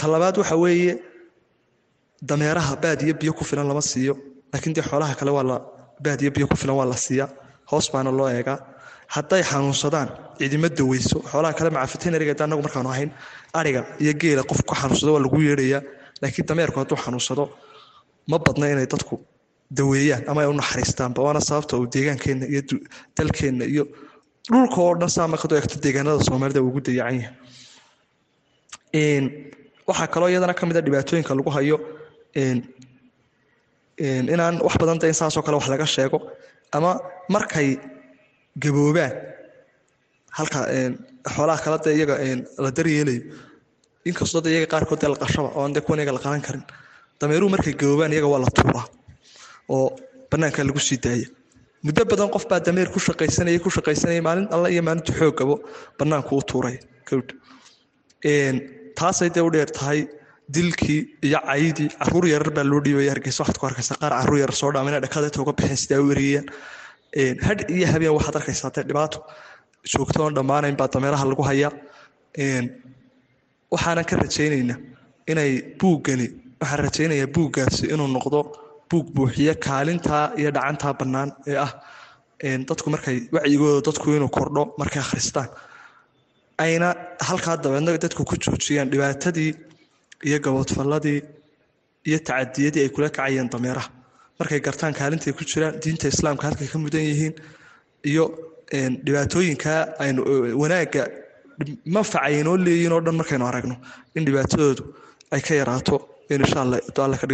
talabaad 0.00 0.36
waxa 0.40 0.56
weeye 0.56 0.92
dameeraha 2.22 2.76
baad 2.82 3.00
iyo 3.06 3.14
biyo 3.14 3.32
ku 3.32 3.44
filan 3.44 3.68
lama 3.68 3.80
siiyo. 3.82 4.14
Laakiin 4.52 4.74
dee 4.74 4.82
xoolaha 4.82 5.14
kale 5.14 5.30
waa 5.30 5.42
la 5.50 5.56
baad 6.04 6.20
iyo 6.22 6.30
biyo 6.30 6.46
ku 6.50 6.56
filan 6.56 6.76
waa 6.76 6.86
la 6.86 6.96
siiyaa 6.96 7.28
hoos 7.70 7.86
baana 7.92 8.10
loo 8.10 8.28
eegaa. 8.28 8.58
Hadday 9.14 9.42
xanuunsadaan 9.42 10.08
cidima 10.38 10.68
daweyso. 10.68 11.22
Xoolaha 11.30 11.54
kale 11.54 11.70
macafitinariga 11.70 12.34
da 12.34 12.44
anagu 12.44 12.62
markaanu 12.62 12.90
ahayn 12.90 13.10
ariga 13.54 13.86
iyo 14.02 14.12
geela 14.20 14.42
qof 14.42 14.60
ku 14.66 14.74
xanuunsado 14.74 15.12
waa 15.14 15.22
lagu 15.22 15.38
yeedhayaa. 15.40 15.82
Laakiin 16.22 16.46
dameerku 16.48 16.78
hadduu 16.80 16.96
xanuunsado 17.04 17.44
ma 18.30 18.36
badna 18.46 18.66
inay 18.72 18.86
dadku 18.94 19.14
daweeyaan 19.78 20.22
ama 20.30 20.40
ay 20.42 20.48
u 20.52 20.54
naxariistaanba 20.60 21.20
waana 21.26 21.40
sababta 21.48 21.74
uu 21.80 21.86
deegaankeenna 21.94 22.46
iyo 22.52 22.62
dalkeenna 23.16 23.64
iyo 23.74 23.84
dhulka 24.50 24.78
oo 24.86 24.92
dhan 25.00 25.10
saa 25.16 25.26
eegto 25.58 25.76
deegaanada 25.84 26.24
soomaalida 26.28 26.60
ugu 26.68 26.80
dayacan 26.86 27.16
yahay 27.20 27.34
waxaa 29.88 30.08
kaloo 30.14 30.28
iyadana 30.32 30.54
ka 30.58 30.64
mid 30.68 30.76
a 30.76 30.82
dhibaatooyinka 30.86 31.32
lagu 31.38 31.50
hayo 31.56 31.76
inaan 34.34 34.56
wax 34.66 34.74
badan 34.80 34.98
da 35.02 35.06
in 35.10 35.14
saasoo 35.20 35.42
kale 35.46 35.56
wax 35.58 35.68
laga 35.72 35.86
sheego 35.86 36.18
ama 36.76 36.90
markay 37.34 37.68
gaboobaan 38.62 39.12
halka 40.38 40.58
xoolaha 41.34 41.60
kale 41.64 41.78
de 41.84 41.90
iyaga 41.98 42.14
la 42.64 42.70
daryeelayo. 42.76 43.22
Inkastoo 44.08 44.40
de 44.44 44.48
iyaga 44.52 44.66
qaarkood 44.72 45.00
dee 45.00 45.08
la 45.12 45.16
qashaba 45.24 45.48
oo 45.56 45.62
aan 45.64 45.72
dee 45.74 45.80
kuwan 45.86 45.98
iyaga 46.00 46.12
la 46.16 46.20
qalan 46.24 46.42
karin 46.46 46.64
dameeruhu 47.20 47.50
markay 47.54 47.74
gaboobaan 47.80 48.12
iyaga 48.12 48.28
waa 48.32 48.40
la 48.44 48.50
tuuraa 48.58 48.86
oo 49.76 49.86
bannaanka 50.30 50.64
lagu 50.68 50.80
sii 50.88 50.98
daaya 51.06 51.28
muddo 51.86 52.02
badan 52.12 52.30
qof 52.34 52.44
baa 52.50 52.60
dameer 52.68 52.88
ku 52.94 52.98
shaqaysanaya 53.06 53.58
ku 53.64 53.70
shaqaysanaya 53.76 54.22
maalin 54.28 54.46
alla 54.54 54.68
iyo 54.74 54.82
maalintu 54.88 55.12
xoog 55.18 55.34
gabo 55.40 55.54
bannaanku 55.98 56.32
u 56.40 56.42
tuuray. 56.50 56.76
Taasay 58.98 59.30
dee 59.34 59.42
u 59.46 59.50
dheer 59.54 59.70
tahay 59.78 60.00
dilkii 60.54 61.00
iyo 61.22 61.38
caydii. 61.46 61.88
Caruur 62.02 62.26
yarar 62.26 62.50
baa 62.56 62.64
loo 62.64 62.80
dhiibaya 62.84 63.10
hargeysa 63.14 63.42
waxaad 63.44 63.58
ku 63.60 63.66
arkaysa 63.66 63.94
qaar 64.00 64.12
carruur 64.18 64.38
yarar 64.42 64.56
soo 64.60 64.72
dhaamina 64.74 65.00
dhakada 65.04 65.30
uga 65.42 65.52
baxeen 65.58 65.76
sidaa 65.82 66.00
u 66.02 66.10
eriyayaan 66.14 66.46
hadh 67.46 67.62
iyo 67.76 67.86
habeen 67.92 68.14
waxaad 68.18 68.36
arkaysaa 68.40 68.70
dee 68.76 68.84
dhibaato. 68.88 69.18
Joogto 69.92 70.30
dhammaanayn 70.36 70.76
baa 70.80 70.88
dameeraha 70.94 71.24
lagu 71.30 71.42
hayaa. 71.50 71.72
Waxaanan 73.72 74.04
ka 74.10 74.16
rajaynaynaa 74.22 74.78
inay 75.30 75.50
buuggani 75.80 76.26
waxaan 76.60 76.80
rajaynayaa 76.86 77.32
buuggaasi 77.36 77.84
inuu 77.94 78.08
noqdo 78.16 78.38
buug 78.90 79.06
buuxiya 79.16 79.54
kaalintaa 79.66 80.24
iyo 80.40 80.50
dhacantaa 80.56 80.92
bannaan 81.00 81.30
ee 81.50 81.56
ah 81.66 81.72
dadku 82.68 82.88
markay 82.94 83.16
wacyigooda 83.34 83.80
dadku 83.88 84.06
inuu 84.18 84.30
kordho 84.36 84.62
markay 84.80 85.00
akhristaan. 85.04 85.48
Ayna 86.64 86.88
halkaa 87.28 87.56
dabeedna 87.64 87.92
dadku 88.04 88.22
ku 88.30 88.34
joojiyaan 88.44 88.88
dhibaatadii 88.92 89.50
iyo 90.28 90.38
gaboodfalladii 90.44 91.20
iyo 92.08 92.18
tacadiyadii 92.28 92.82
ay 92.84 92.90
kula 92.94 93.08
kacayeen 93.16 93.48
dameeraha. 93.54 93.88
Markay 94.38 94.60
gartaan 94.66 94.94
kaalintay 95.00 95.32
ku 95.38 95.44
jiraan 95.50 95.74
diinta 95.82 96.06
islaamka 96.14 96.44
halkay 96.48 96.68
ka 96.72 96.78
mudan 96.84 97.04
yihiin 97.10 97.34
iyo 98.10 98.24
dhibaatooyinka 99.06 99.72
aynu 100.04 100.20
wanaagga 100.62 101.02
manfaca 101.94 102.22
aynoo 102.28 102.56
leeyihiin 102.66 102.92
oo 102.96 103.00
dhan 103.06 103.16
markaynu 103.20 103.44
aragno 103.50 103.76
in 104.16 104.24
dhibaatadoodu 104.28 104.82
ay 105.34 105.40
ka 105.46 105.54
yaraato 105.60 105.96
insha 106.34 106.60
alla 106.62 107.16
ka 107.22 107.26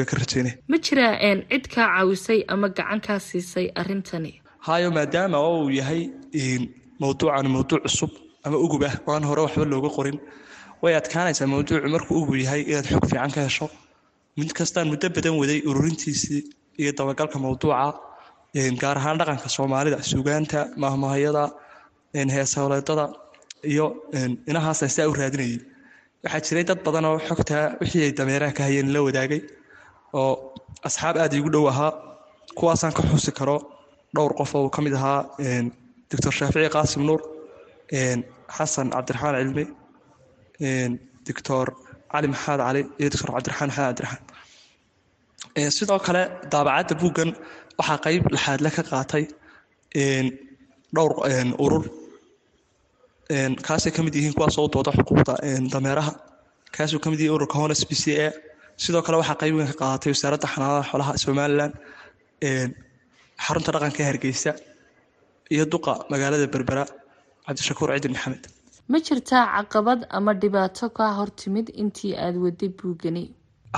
ma 0.72 0.76
jiraa 0.86 1.14
cid 1.50 1.64
kaa 1.74 1.86
caawisay 1.94 2.40
ama 2.54 2.68
gacan 2.78 3.00
kaa 3.06 3.18
siisay 3.28 3.66
arrintani? 3.80 4.32
Hayo 4.66 4.88
maadaama 4.96 5.38
oo 5.46 5.64
uu 5.64 5.70
yahay 5.80 6.02
mowduucan 7.02 7.46
mowduuc 7.54 7.82
cusub 7.86 8.10
ama 8.46 8.56
ugub 8.64 8.82
ah 8.88 8.94
oo 9.06 9.12
aan 9.14 9.24
hore 9.28 9.40
waxba 9.46 9.64
looga 9.72 9.90
qorin. 9.96 10.18
Way 10.82 10.94
adkaanaysaa 11.00 11.46
mowduucu 11.54 11.88
markuu 11.94 12.14
ugub 12.22 12.36
yahay 12.44 12.62
inaad 12.70 12.86
xog 12.92 13.04
fiican 13.10 13.32
ka 13.36 13.40
hesho. 13.46 13.66
Mid 14.38 14.50
kastaan 14.58 14.86
muddo 14.92 15.06
badan 15.16 15.34
waday 15.40 15.60
ururintiisii 15.70 16.40
iyo 16.80 16.92
dabagalka 16.98 17.38
mowduuca 17.44 17.86
gaar 18.82 18.96
ahaan 19.00 19.18
dhaqanka 19.20 19.48
soomaalida 19.56 19.98
suugaanta 20.10 20.58
mahmahayada 20.82 21.44
heesawleedada 22.34 23.04
iyo 23.72 23.86
inahaasa 24.50 24.88
sidaa 24.94 25.08
u 25.12 25.14
raadinayay 25.20 25.58
waxaa 26.24 26.44
jiray 26.46 26.64
dad 26.70 26.80
badan 26.86 27.04
oo 27.10 27.18
xogtaa 27.28 27.64
wixii 27.80 28.02
ay 28.06 28.12
dameeraha 28.18 28.52
ka 28.58 28.62
hayeen 28.68 28.88
la 28.94 29.00
wadaagay 29.06 29.40
oo 30.20 30.32
asxaab 30.88 31.16
aad 31.22 31.32
iigu 31.36 31.50
dhow 31.54 31.66
ahaa 31.72 31.92
kuwaasaan 32.58 32.92
ka 32.96 33.02
xusi 33.10 33.32
karo 33.38 33.56
dhowr 34.14 34.32
qof 34.38 34.50
oo 34.58 34.68
ka 34.74 34.80
mid 34.86 34.94
ahaa 34.98 35.20
doctor 36.10 36.32
shaafici 36.38 36.68
qaasim 36.76 37.02
nuur 37.08 37.20
xasan 38.56 38.86
cabdiraxmaan 38.94 39.36
cilmi 39.40 39.64
doctor 41.28 41.66
cali 42.12 42.26
maxamed 42.32 42.60
cali 42.66 42.80
iyo 43.00 43.08
doctor 43.12 43.30
cabdiraxmaan 43.34 43.68
maxamed 43.70 43.86
cabdiraxmaan. 43.88 44.22
Sidoo 45.76 45.98
kale 46.06 46.22
daabacadda 46.52 46.94
buuggan 47.00 47.30
waxaa 47.78 47.98
qeyb 48.06 48.22
laxaadle 48.34 48.68
ka 48.76 48.82
qaatay 48.90 49.24
dhowr 50.96 51.12
urur 51.64 51.84
kaasay 53.66 53.92
ka 53.96 54.00
mid 54.06 54.14
yihiin 54.18 54.34
kuwaasoo 54.38 54.64
u 54.66 54.72
dooda 54.74 54.90
xuquuqda 54.98 55.34
dameeraha. 55.74 56.12
Kaasuu 56.76 57.00
ka 57.04 57.08
mid 57.10 57.20
yihi 57.20 57.30
ururka 57.36 57.56
hones 57.62 57.82
b 57.88 57.92
c 58.02 58.04
a. 58.26 58.28
Sidoo 58.82 59.02
kale 59.06 59.16
waxaa 59.22 59.38
qeyb 59.42 59.54
weyn 59.58 59.68
ka 59.72 59.76
qaadatay 59.80 60.10
wasaaradda 60.14 60.46
xanaanada 60.54 60.82
xoolaha 60.90 61.12
somalilan 61.24 61.72
xarunta 63.44 63.70
dhaqanka 63.74 64.00
ee 64.02 64.08
hargeysa 64.10 64.50
iyo 65.54 65.64
duqa 65.72 65.92
magaalada 66.10 66.46
berbera. 66.54 66.84
Cabdishakuur 67.46 67.88
cidin 67.96 68.12
maxamed. 68.16 68.44
Ma 68.90 68.98
jirtaa 69.06 69.44
caqabad 69.56 70.00
ama 70.16 70.32
dhibaato 70.42 70.86
kaa 70.98 71.12
hortimid 71.18 71.66
intii 71.82 72.12
aada 72.24 72.38
waday 72.44 72.70
buuggani 72.78 73.22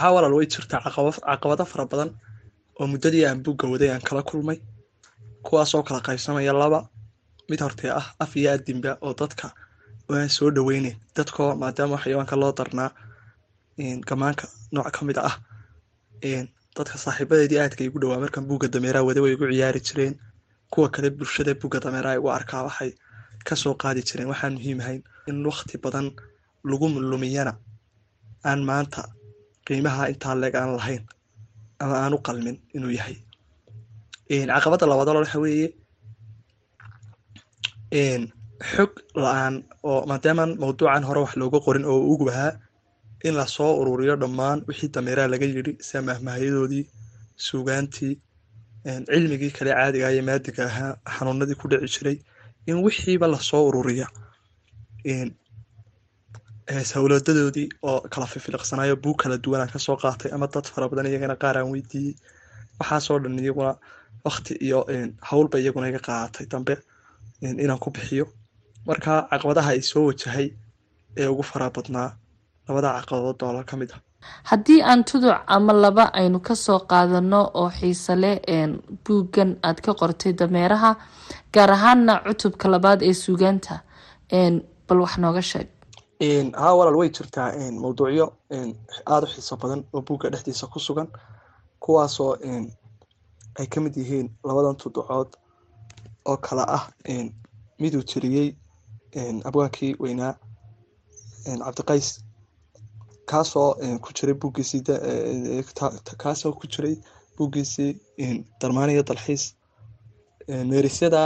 haa 0.00 0.10
walaal 0.16 0.34
way 0.38 0.46
jirtaa 0.54 0.80
caqabado 0.84 1.64
fara 1.72 1.84
badan 1.92 2.10
oo 2.80 2.86
muddadii 2.92 3.25
aan 3.28 3.38
buugga 3.44 3.66
waday 3.72 3.90
aan 3.94 4.02
kala 4.08 4.22
kulmay 4.30 4.58
kuwaasoo 5.46 5.82
kala 5.88 6.00
qaybsamaya 6.06 6.52
laba 6.62 6.80
mid 7.50 7.60
hortee 7.64 7.90
ah 8.00 8.06
af 8.24 8.30
iyo 8.36 8.48
adinba 8.54 8.90
oo 9.06 9.14
dadka 9.20 9.46
aan 10.12 10.28
soo 10.36 10.50
dhaweyneyn 10.56 10.96
dadkoo 11.16 11.50
maadaama 11.62 11.96
xayawaanka 12.02 12.36
loo 12.42 12.52
darnaa 12.58 12.90
gamaanka 14.08 14.44
nooc 14.74 14.88
ka 14.96 15.00
mid 15.08 15.18
ah 15.28 15.34
dadka 16.76 16.96
saaxiibadeedii 17.04 17.58
aadka 17.62 17.82
igu 17.88 17.98
dhawaa 18.02 18.20
markaan 18.24 18.46
buugga 18.48 18.68
dameeraha 18.74 19.04
wada 19.08 19.20
way 19.24 19.32
igu 19.36 19.44
ciyaari 19.52 19.80
jireen 19.86 20.14
kuwa 20.72 20.88
kale 20.94 21.08
bulshada 21.16 21.52
buugga 21.60 21.78
dameeraha 21.84 22.14
igu 22.18 22.28
arkaa 22.38 22.62
waxay 22.68 22.90
ka 23.46 23.54
soo 23.62 23.74
qaadi 23.82 24.02
jireen. 24.08 24.28
Waxaan 24.32 24.54
muhiim 24.58 24.78
ahayn 24.82 25.02
in 25.30 25.36
wakti 25.46 25.76
badan 25.84 26.06
lagu 26.70 26.86
lumiyana 27.10 27.52
aan 28.48 28.60
maanta 28.68 29.00
qiimaha 29.66 30.02
intaa 30.12 30.34
leeg 30.42 30.54
aan 30.60 30.72
lahayn 30.78 31.02
ama 31.82 31.94
aan 32.04 32.14
u 32.16 32.18
qalmin 32.26 32.56
inuu 32.76 32.92
yahay. 32.98 33.16
Caqabadda 34.28 34.86
labaadalo 34.90 35.18
waxa 35.24 35.38
weeye 35.44 35.68
xog 38.72 38.92
la'aan 39.22 39.54
oo 39.90 40.00
maadaamaan 40.10 40.52
mawduucan 40.62 41.02
hore 41.08 41.20
wax 41.24 41.32
looga 41.42 41.58
qorin 41.66 41.84
oo 41.92 41.98
ugub 42.12 42.28
ahaa 42.34 42.52
in 43.26 43.34
la 43.38 43.46
soo 43.56 43.72
ururiyo 43.80 44.14
dhammaan 44.22 44.58
wixii 44.68 44.88
dameeraha 44.94 45.28
laga 45.34 45.46
yidhi 45.54 45.72
sida 45.86 46.02
mahmahyadoodii 46.08 46.84
suugaantii 47.46 48.14
cilmigii 49.10 49.50
kale 49.56 49.70
caadiga 49.78 50.08
iyo 50.14 50.22
maadiga 50.28 50.62
ahaa 50.70 50.92
xanuunadii 51.16 51.58
ku 51.60 51.66
dhici 51.70 51.88
jiray 51.94 52.16
in 52.70 52.76
wixiiba 52.86 53.26
la 53.34 53.38
soo 53.48 53.62
ururiya 53.70 54.06
sawladadoodii 56.92 57.68
oo 57.90 58.00
kala 58.12 58.26
fifiliqsanayo 58.32 58.96
buug 59.04 59.16
kala 59.22 59.36
duwanaan 59.44 59.70
ka 59.74 59.78
soo 59.86 59.96
qaatay 60.02 60.30
ama 60.34 60.46
dad 60.54 60.66
fara 60.72 60.88
badan 60.90 61.06
iyagana 61.10 61.36
qaar 61.42 61.56
weydiiyey 61.72 62.14
waxaasoo 62.80 63.18
dhan 63.22 63.38
iyaguna 63.44 63.72
wakti 64.26 64.52
iyo 64.66 64.80
howlba 65.30 65.56
iyaguna 65.62 65.88
iga 65.90 66.00
qaadatay 66.08 66.46
dambe 66.52 66.74
inaan 67.42 67.78
ku 67.78 67.90
bixiyo. 67.90 68.26
Marka 68.86 69.26
caqabadaha 69.30 69.70
ay 69.74 69.82
soo 69.82 70.06
wajahay 70.08 70.48
ee 71.16 71.26
ugu 71.32 71.42
fara 71.42 71.70
badnaa 71.70 72.08
labada 72.68 72.88
caqabadood 73.00 73.38
doolar 73.40 73.64
ka 73.64 73.76
mid 73.76 73.90
ah. 73.94 74.00
Haddii 74.50 74.82
aan 74.82 75.04
tuduc 75.04 75.36
ama 75.46 75.72
laba 75.72 76.04
aynu 76.20 76.38
ka 76.40 76.54
soo 76.54 76.78
qaadano 76.90 77.40
oo 77.60 77.70
xiise 77.78 78.14
leh 78.22 78.38
buuggan 79.04 79.50
aad 79.62 79.78
ka 79.84 79.92
qortay 80.00 80.32
dameeraha 80.32 80.90
gaar 81.54 81.70
ahaana 81.76 82.14
cutubka 82.26 82.68
labaad 82.68 83.00
ee 83.02 83.12
suugaanta 83.14 83.74
bal 84.88 85.00
wax 85.04 85.18
nooga 85.18 85.42
sheeg. 85.50 85.68
Haa 86.60 86.74
walaal 86.78 86.96
way 87.00 87.10
jirtaa 87.16 87.48
mawduucyo 87.82 88.26
aada 89.06 89.26
u 89.26 89.30
xiiso 89.34 89.56
badan 89.62 89.80
oo 89.94 90.02
buugga 90.06 90.30
dhexdiisa 90.32 90.66
ku 90.72 90.78
sugan 90.86 91.08
kuwaasoo 91.82 92.32
ay 93.58 93.66
ka 93.72 93.80
mid 93.80 93.94
yihiin 93.96 94.28
labadan 94.44 94.76
tuducood 94.80 95.28
oo 96.30 96.37
kale 96.47 96.64
ah 96.76 96.85
miduu 97.83 98.02
tiriyey 98.11 98.49
abwaankii 99.49 99.92
weynaa 100.02 100.33
cabdiqays 101.64 102.09
kaasoo 103.30 103.71
ku 104.04 104.11
jiray 104.16 104.35
buuggiisii 104.42 104.83
kaasoo 106.23 106.52
ku 106.61 106.66
jiray 106.73 106.95
buuggiisii 107.37 107.90
darmaaniyo 108.61 109.02
dalxiis. 109.09 109.45
Meerisyada 110.71 111.23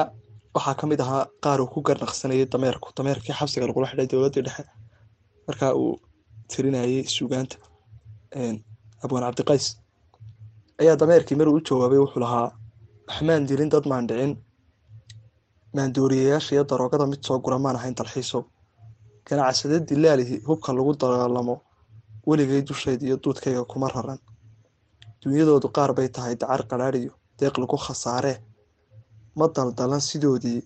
waxaa 0.55 0.75
ka 0.81 0.87
mid 0.87 1.01
ahaa 1.05 1.27
qaar 1.45 1.61
uu 1.61 1.67
ku 1.75 1.81
garnaqsanayay 1.89 2.47
dameerku 2.53 2.89
dameerkii 2.97 3.35
xabsiga 3.39 3.67
lagula 3.67 3.87
xidhay 3.91 4.07
dowladdii 4.13 4.43
dhexe 4.47 4.65
markaa 5.47 5.73
uu 5.83 5.93
tirinayay 6.51 7.05
suugaanta. 7.17 7.57
Abwaan 9.05 9.25
cabdiqays. 9.27 9.67
Ayaa 10.81 10.97
dameerkii 11.03 11.37
maruu 11.39 11.55
u 11.59 11.61
jawaabay 11.69 11.99
wuxuu 12.05 12.21
lahaa 12.25 12.49
waxmaan 13.09 13.47
dilin 13.49 13.69
dad 13.75 13.85
maan 13.91 14.07
dhicin 14.11 14.33
maandooriyayaasha 15.77 16.51
iyo 16.55 16.65
daroogada 16.71 17.07
mid 17.13 17.21
soo 17.27 17.39
gura 17.45 17.59
maan 17.65 17.77
ahayn 17.79 17.95
dalxiisow 17.99 18.43
ganacsade 19.29 19.77
dilaalihi 19.89 20.37
hubka 20.49 20.71
lagu 20.77 20.93
dagaalamo 21.03 21.55
weligay 22.29 22.63
dushayd 22.69 23.01
iyo 23.03 23.17
duudkayga 23.25 23.65
kuma 23.73 23.89
raran 23.95 24.19
dunyadoodu 25.23 25.69
qaar 25.77 25.91
bay 25.97 26.09
tahay 26.17 26.35
dacar 26.41 26.63
qadhaadhiyo 26.71 27.13
deeq 27.41 27.55
lagu 27.63 27.77
khasaaree 27.87 28.37
ma 29.39 29.47
daldalan 29.57 30.03
sidoodii 30.09 30.61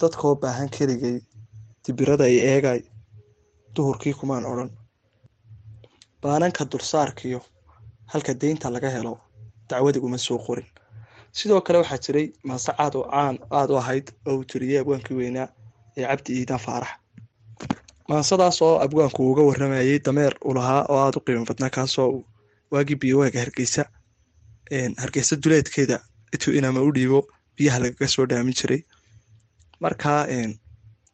dadkoo 0.00 0.34
baahan 0.42 0.68
keligay 0.76 1.16
dibirada 1.84 2.24
ay 2.24 2.36
eegay? 2.52 2.80
Duhurkii 3.76 4.14
kumaan 4.20 4.44
odhan. 4.52 4.70
Baananka 6.22 6.62
dulsaarkiyo 6.72 7.40
halka 8.12 8.32
deynta 8.40 8.70
laga 8.74 8.90
helo 8.96 9.12
dacwadi 9.68 9.98
uma 10.06 10.18
soo 10.26 10.38
qorin 10.46 10.66
sidoo 11.38 11.60
kale 11.66 11.78
waxaa 11.82 12.00
jiray 12.04 12.26
maase 12.48 12.72
caad 12.78 12.94
oo 12.98 13.04
caan 13.12 13.36
aada 13.58 13.72
u 13.74 13.78
ahayd 13.82 14.06
oo 14.28 14.34
uu 14.38 14.44
tiriyey 14.50 14.78
abwaankii 14.82 15.16
weynaa 15.20 15.48
ee 15.96 16.06
cabdi 16.10 16.30
iidaan 16.38 16.60
faarax. 16.66 16.92
Maasadaas 18.08 18.58
oo 18.66 18.74
abwaanku 18.84 19.20
uga 19.30 19.42
waramayay 19.48 19.98
dameer 20.06 20.34
u 20.48 20.54
lahaa 20.56 20.82
oo 20.92 20.98
aada 21.04 21.18
u 21.20 21.24
qiimo 21.26 21.44
badnaa 21.50 21.70
kaasoo 21.76 22.24
waagii 22.72 22.98
biyowaaga 23.02 23.40
hargeysa 23.44 23.84
hargeysa 25.02 25.36
duleedkeeda 25.44 25.96
intuu 26.34 26.52
inama 26.58 26.80
u 26.88 26.92
dhiibo 26.96 27.20
biyaha 27.56 27.78
lagaga 27.84 28.08
soo 28.14 28.26
dhaamin 28.30 28.54
jiray. 28.60 28.80
Markaa 29.80 30.20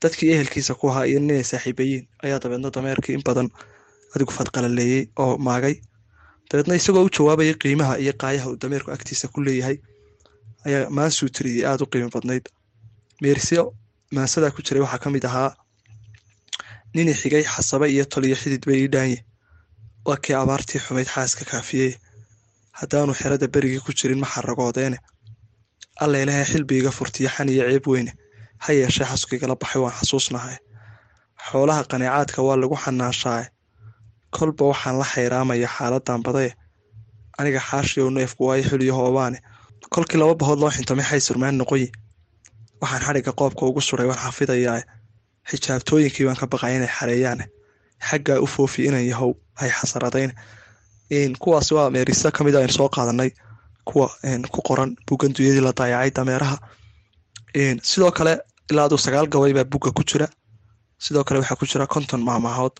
dadkii 0.02 0.30
ehelkiisa 0.34 0.74
ku 0.74 0.88
ahaa 0.90 1.04
iyo 1.10 1.20
ninay 1.20 1.44
saaxiibayiin 1.50 2.04
ayaa 2.24 2.38
dabeedna 2.42 2.70
dameerkii 2.76 3.14
in 3.18 3.22
badan 3.28 3.48
adigu 4.14 4.32
fadqalaleeyey 4.38 5.02
oo 5.22 5.36
maagay. 5.46 5.74
Dabeedna 6.50 6.74
isagoo 6.80 7.04
u 7.08 7.10
jawaabayay 7.16 7.54
qiimaha 7.62 7.94
iyo 8.04 8.12
qaayaha 8.22 8.50
uu 8.50 8.56
dameerku 8.62 8.90
agtiisa 8.96 9.28
ku 9.28 9.40
leeyahay 9.46 9.76
ayaa 10.66 10.90
maansuu 10.96 11.28
tiriyey 11.36 11.64
aada 11.70 11.84
u 11.84 11.90
qiimo 11.92 12.10
badnayd. 12.14 12.44
Meerisyo 13.22 13.62
maansadaa 14.16 14.50
ku 14.54 14.60
jiray 14.66 14.82
waxaa 14.84 15.02
ka 15.04 15.08
mid 15.14 15.24
ahaa 15.30 15.50
ninii 16.94 17.14
xigay 17.20 17.44
xasabe 17.54 17.86
iyo 17.94 18.04
toliyo 18.12 18.36
xidid 18.42 18.62
bay 18.68 18.78
ii 18.84 18.88
dhaanye 18.94 19.18
waa 20.06 20.16
kii 20.24 20.34
abaartii 20.42 20.80
xumayd 20.84 21.08
xaaska 21.14 21.44
kaafiyey. 21.50 21.92
Haddaanu 22.78 23.12
xerada 23.20 23.46
berigii 23.54 23.80
ku 23.86 23.92
jirin 23.98 24.20
ma 24.22 24.26
xaragoodeene 24.34 24.98
alla 26.02 26.18
ilahay 26.22 26.44
xilbiiga 26.52 26.90
furtiyo 26.98 27.28
xan 27.34 27.48
iyo 27.48 27.64
ceeb 27.70 27.86
weyne 27.92 28.12
ha 28.64 28.72
yeeshee 28.72 29.06
xaskigala 29.10 29.54
baxay 29.62 29.80
waan 29.82 29.96
xasuusnahay. 29.98 30.56
Xoolaha 31.48 31.82
qaneecaadka 31.90 32.42
waa 32.46 32.56
lagu 32.62 32.76
xanaashaaye 32.84 33.46
kolba 34.36 34.64
waxaan 34.70 34.96
la 35.00 35.04
xayraamaya 35.12 35.68
xaaladan 35.76 36.22
badaye 36.26 36.50
aniga 37.38 37.60
xaashiyow 37.68 38.08
neefku 38.16 38.42
waayo 38.48 38.64
xuliyo 38.70 38.94
hoobaane 38.98 39.38
kolkii 39.88 40.18
laba 40.20 40.34
bahood 40.34 40.58
loo 40.60 40.70
xintamay 40.70 41.04
xay 41.10 41.20
surmaan 41.20 41.56
noqoyi? 41.58 41.88
Waxaan 42.80 43.02
xadhigga 43.06 43.32
qoobka 43.38 43.62
ugu 43.66 43.80
suray 43.80 44.06
waan 44.10 44.18
xafidayaae 44.24 44.82
xijaabtooyinkii 45.50 46.24
baan 46.26 46.36
ka 46.40 46.46
baqay 46.46 46.74
xareeyaane 46.98 47.44
xaggaa 48.08 48.38
u 48.44 48.46
foofi 48.46 48.84
inan 48.88 49.04
yahow 49.10 49.32
hay 49.60 49.70
xasaradayne 49.78 50.34
kuwaas 51.42 51.72
waa 51.72 51.90
meeriso 51.90 52.30
ka 52.32 52.44
mid 52.44 52.54
a 52.54 52.58
aynu 52.60 52.72
soo 52.72 52.88
qaadanay. 52.88 53.30
Kuwa 53.84 54.08
ku 54.54 54.60
qoran 54.68 54.90
buggan 55.08 55.32
dunyadii 55.36 55.60
la 55.64 55.72
daayacay 55.78 56.10
dameeraha. 56.16 56.56
Sidoo 57.82 58.10
kale 58.12 58.38
ilaa 58.70 58.84
aduu 58.84 58.98
sagaal 58.98 59.26
gabay 59.32 59.52
baa 59.52 59.64
bugga 59.64 59.90
ku 59.96 60.02
jira. 60.04 60.26
Sidoo 60.98 61.24
kale 61.24 61.40
waxaa 61.40 61.56
ku 61.60 61.66
jira 61.66 61.86
konton 61.86 62.22
maahmaahood 62.28 62.74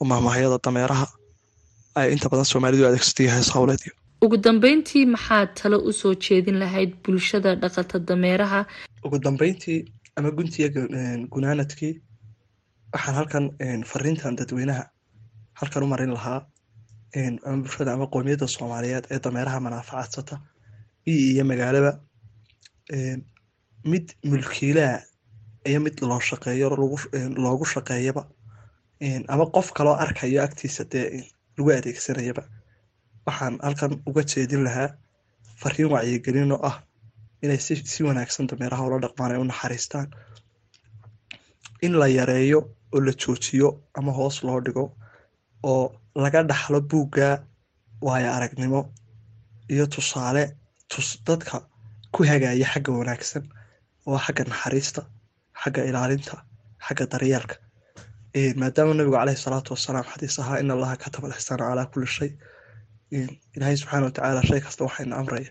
oo 0.00 0.04
maahmaahayada 0.10 0.58
dameeraha. 0.64 1.06
Ay 1.94 2.12
inta 2.12 2.28
badan 2.30 2.44
soomaalidu 2.44 2.86
adeegsatay 2.86 3.26
hees 3.34 3.50
howleedyo 3.54 3.92
ugu 4.24 4.36
dambeyntii 4.46 5.04
maxaad 5.14 5.48
talo 5.60 5.78
u 5.88 5.92
soo 6.00 6.14
jeedin 6.26 6.58
lahayd 6.62 6.92
bulshada 7.04 7.50
dhaqata 7.62 7.98
dameeraha? 8.08 8.60
Ugu 9.06 9.18
dambeyntii 9.26 9.78
ama 10.16 10.30
guntiya 10.36 10.68
gunaanadkii 11.34 11.92
waxaan 12.92 13.14
halkan 13.18 13.44
fariintan 13.90 14.36
dadweynaha 14.38 14.84
halkan 15.60 15.82
u 15.82 15.86
marin 15.92 16.12
lahaa 16.16 16.40
ama 17.46 17.62
bulshada 17.64 17.92
ama 17.96 18.06
qoomiyadda 18.14 18.46
soomaaliyeed 18.56 19.04
ee 19.10 19.18
dameeraha 19.24 19.60
manaafacadsata 19.66 20.36
miyi 21.06 21.22
iyo 21.34 21.44
magaalaba. 21.50 21.92
Mid 23.92 24.06
mulkiilaha 24.30 24.98
iyo 25.70 25.80
mid 25.86 25.96
loo 26.10 26.20
shaqeeyo 26.30 26.68
loogu 27.44 27.64
shaqeeyaba 27.74 28.22
ama 29.32 29.44
qof 29.54 29.68
kaloo 29.76 29.94
arkayo 30.04 30.42
agtiisa 30.46 30.84
dee 30.92 31.06
lagu 31.56 31.70
adeegsanayaba 31.78 32.42
waxaan 33.28 33.54
halkan 33.66 33.92
uga 34.08 34.22
jeedin 34.32 34.62
lahaa 34.66 34.88
fariin 35.60 35.90
wacyigelin 35.94 36.52
oo 36.56 36.60
ah 36.70 36.76
inay 37.44 37.58
si 37.92 38.00
wanaagsan 38.08 38.46
dameeraha 38.50 38.82
ula 38.88 38.98
dhaqmaan 39.04 39.32
ay 39.34 39.38
u 39.42 39.44
naxariistaan. 39.50 40.06
In 41.86 41.92
la 42.00 42.06
yareeyo 42.18 42.60
oo 42.94 43.00
la 43.06 43.12
joojiyo 43.22 43.68
ama 43.98 44.12
hoos 44.18 44.36
loo 44.46 44.60
dhigo 44.66 44.84
oo 45.70 45.84
laga 46.24 46.40
dhaxlo 46.50 46.78
buugga 46.90 47.28
waayo 48.06 48.30
aragnimo 48.36 48.80
iyo 49.72 49.84
tusaale 49.94 50.44
dadka 51.26 51.56
ku 52.14 52.20
hagaya 52.30 52.66
xagga 52.72 52.90
wanaagsan 53.00 53.44
oo 54.08 54.18
xagga 54.24 54.42
naxariista 54.50 55.00
xagga 55.62 55.80
ilaalinta 55.88 56.34
xagga 56.86 57.04
daryeelka. 57.12 57.56
Maadaama 58.60 58.92
nabigu 58.94 59.16
caleyhi 59.18 59.40
salaatu 59.46 59.70
wasalaam 59.74 60.06
xadiis 60.12 60.36
ahaa 60.42 60.58
in 60.62 60.70
allaha 60.74 60.96
kataba 61.02 61.26
alixsaana 61.28 61.64
calaa 61.70 61.86
kulli 61.92 62.06
shay 62.16 62.30
ilaahay 63.10 63.76
subxaana 63.80 64.04
watacaala 64.08 64.42
shay 64.48 64.60
kasta 64.66 64.84
waxayna 64.84 65.14
amraya 65.20 65.50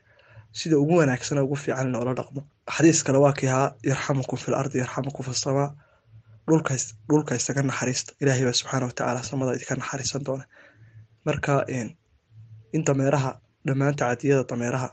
sida 0.60 0.76
ugu 0.84 0.93
wanaagsan 1.02 1.38
ugu 1.46 1.56
fiican 1.56 1.88
loola 1.93 2.13
dhaqmo. 2.20 2.41
Xadiis 2.76 3.04
kale 3.06 3.17
waa 3.26 3.34
kii 3.39 3.50
yarxamukum 3.89 4.38
fi 4.43 4.52
lardi 4.52 4.78
yarxamukum 4.84 5.24
fi 5.28 5.34
samaa. 5.46 5.70
Dhulka 7.10 7.36
isaga 7.39 7.62
naxariista 7.70 8.12
ilaahay 8.22 8.43
baa 8.48 8.54
subxaana 8.60 8.86
watacaala 8.89 9.24
samada 9.30 9.52
idinka 9.58 9.76
naxariisan 9.82 10.24
doona. 10.28 10.46
Marka 11.26 11.54
in 12.76 12.84
dameeraha 12.88 13.32
dhammaan 13.67 13.96
tacadiyada 14.00 14.43
dameeraha 14.52 14.89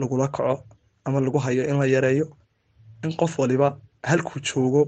lagula 0.00 0.28
kaco 0.28 0.64
ama 1.06 1.20
lagu 1.20 1.38
hayo 1.38 1.62
in 1.70 1.76
la 1.80 1.86
yareeyo 1.94 2.26
in 3.04 3.12
qof 3.20 3.38
waliba 3.38 3.68
halkuu 4.10 4.40
joogo 4.48 4.82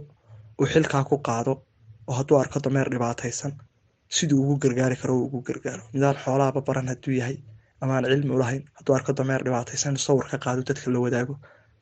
uu 0.60 0.66
xilkaa 0.72 1.04
ku 1.08 1.16
qaado 1.26 1.52
oo 2.08 2.14
hadduu 2.18 2.38
arko 2.42 2.58
dameer 2.64 2.88
dhibaataysan 2.92 3.52
siduu 4.16 4.40
ugu 4.42 4.54
gargaari 4.64 4.96
karo 5.02 5.14
ugu 5.26 5.38
gargaaro. 5.48 5.82
Midaan 5.94 6.16
xoolahaba 6.24 6.60
baran 6.68 6.88
hadduu 6.92 7.14
yahay 7.20 7.36
ama 7.80 7.92
aan 7.96 8.04
cilmi 8.12 8.32
u 8.34 8.38
lahayn. 8.42 8.62
Arko 8.96 9.12
dameer 9.18 9.42
dhibaataysan 9.46 9.96
sawir 10.06 10.26
ka 10.30 10.38
qaado 10.44 10.62
dadka 10.68 10.90
la 10.94 10.98
wadaago. 11.04 11.34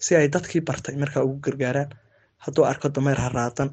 Si 0.05 0.17
ay 0.17 0.29
dadkii 0.35 0.61
bartay 0.69 0.95
markaa 1.03 1.23
ugu 1.29 1.39
gargaaraan 1.47 1.91
hadduu 2.45 2.65
arko 2.71 2.89
dameer 2.97 3.19
haraadan 3.25 3.71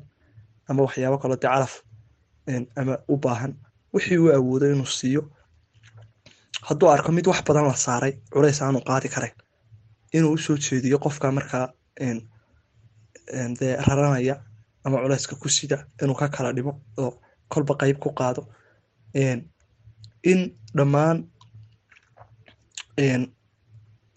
ama 0.70 0.82
waxyaabo 0.86 1.18
kaloo 1.22 1.40
dee 1.44 2.66
ama 2.82 2.94
u 3.08 3.16
baahan 3.24 3.54
wixii 3.94 4.18
uu 4.24 4.32
awoodo 4.38 4.66
inuu 4.74 4.86
siiyo 5.00 5.22
hadduu 6.68 6.90
arko 6.96 7.12
mid 7.12 7.26
wax 7.32 7.40
badan 7.48 7.66
la 7.70 7.76
saaray 7.86 8.14
culays 8.34 8.60
aanu 8.62 8.80
qaadi 8.90 9.10
karayn 9.16 9.36
inuu 10.18 10.34
u 10.34 10.38
soo 10.46 10.58
jeediyo 10.66 10.98
qofka 11.06 11.32
markaa 11.38 11.66
dee 13.60 13.76
raranaya 13.88 14.36
ama 14.86 14.98
culayska 15.04 15.36
ku 15.42 15.50
sida 15.50 15.78
inuu 16.04 16.16
ka 16.22 16.28
kala 16.36 16.54
dhimo 16.58 16.74
oo 16.98 17.12
kolba 17.54 17.74
qeyb 17.82 17.98
ku 18.04 18.10
qaado 18.20 18.42
in 20.32 20.40
dhammaan 20.78 21.18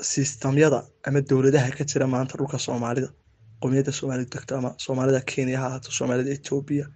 sistamyada 0.00 0.80
ama 1.06 1.20
dowladaha 1.30 1.70
ka 1.76 1.84
jira 1.90 2.06
maanta 2.14 2.34
dhulka 2.38 2.58
soomaalida 2.58 3.08
qomiyadda 3.62 3.92
soomaalida 3.98 4.30
degto 4.34 4.52
ama 4.58 4.70
soomaalida 4.84 5.20
kenya 5.30 5.58
ha 5.60 5.66
ahaato 5.68 5.90
soomaalida 5.98 6.30
etoobiya 6.36 6.86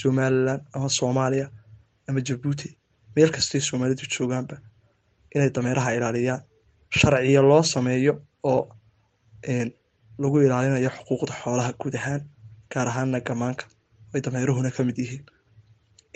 somalilan 0.00 0.60
ama 0.76 0.88
soomaaliya 0.98 1.46
ama 2.08 2.20
jabuuti 2.28 2.68
meel 3.16 3.30
kastay 3.36 3.60
soomaalidu 3.68 4.04
joogaanba 4.14 4.56
inay 5.34 5.50
dameeraha 5.56 5.90
ilaaliyaan. 5.96 6.42
Sharciya 6.98 7.42
loo 7.50 7.62
sameeyo 7.62 8.14
oo 8.42 8.62
lagu 10.22 10.36
ilaalinayo 10.46 10.90
xuquuqda 10.96 11.32
xoolaha 11.42 11.72
guud 11.80 11.94
ahaan 12.00 12.22
gaar 12.72 12.86
ahaanna 12.88 13.20
gamaanka 13.28 13.64
ay 14.14 14.20
dameeruhuna 14.24 14.70
ka 14.76 14.84
mid 14.84 14.96
yihiin 15.02 15.24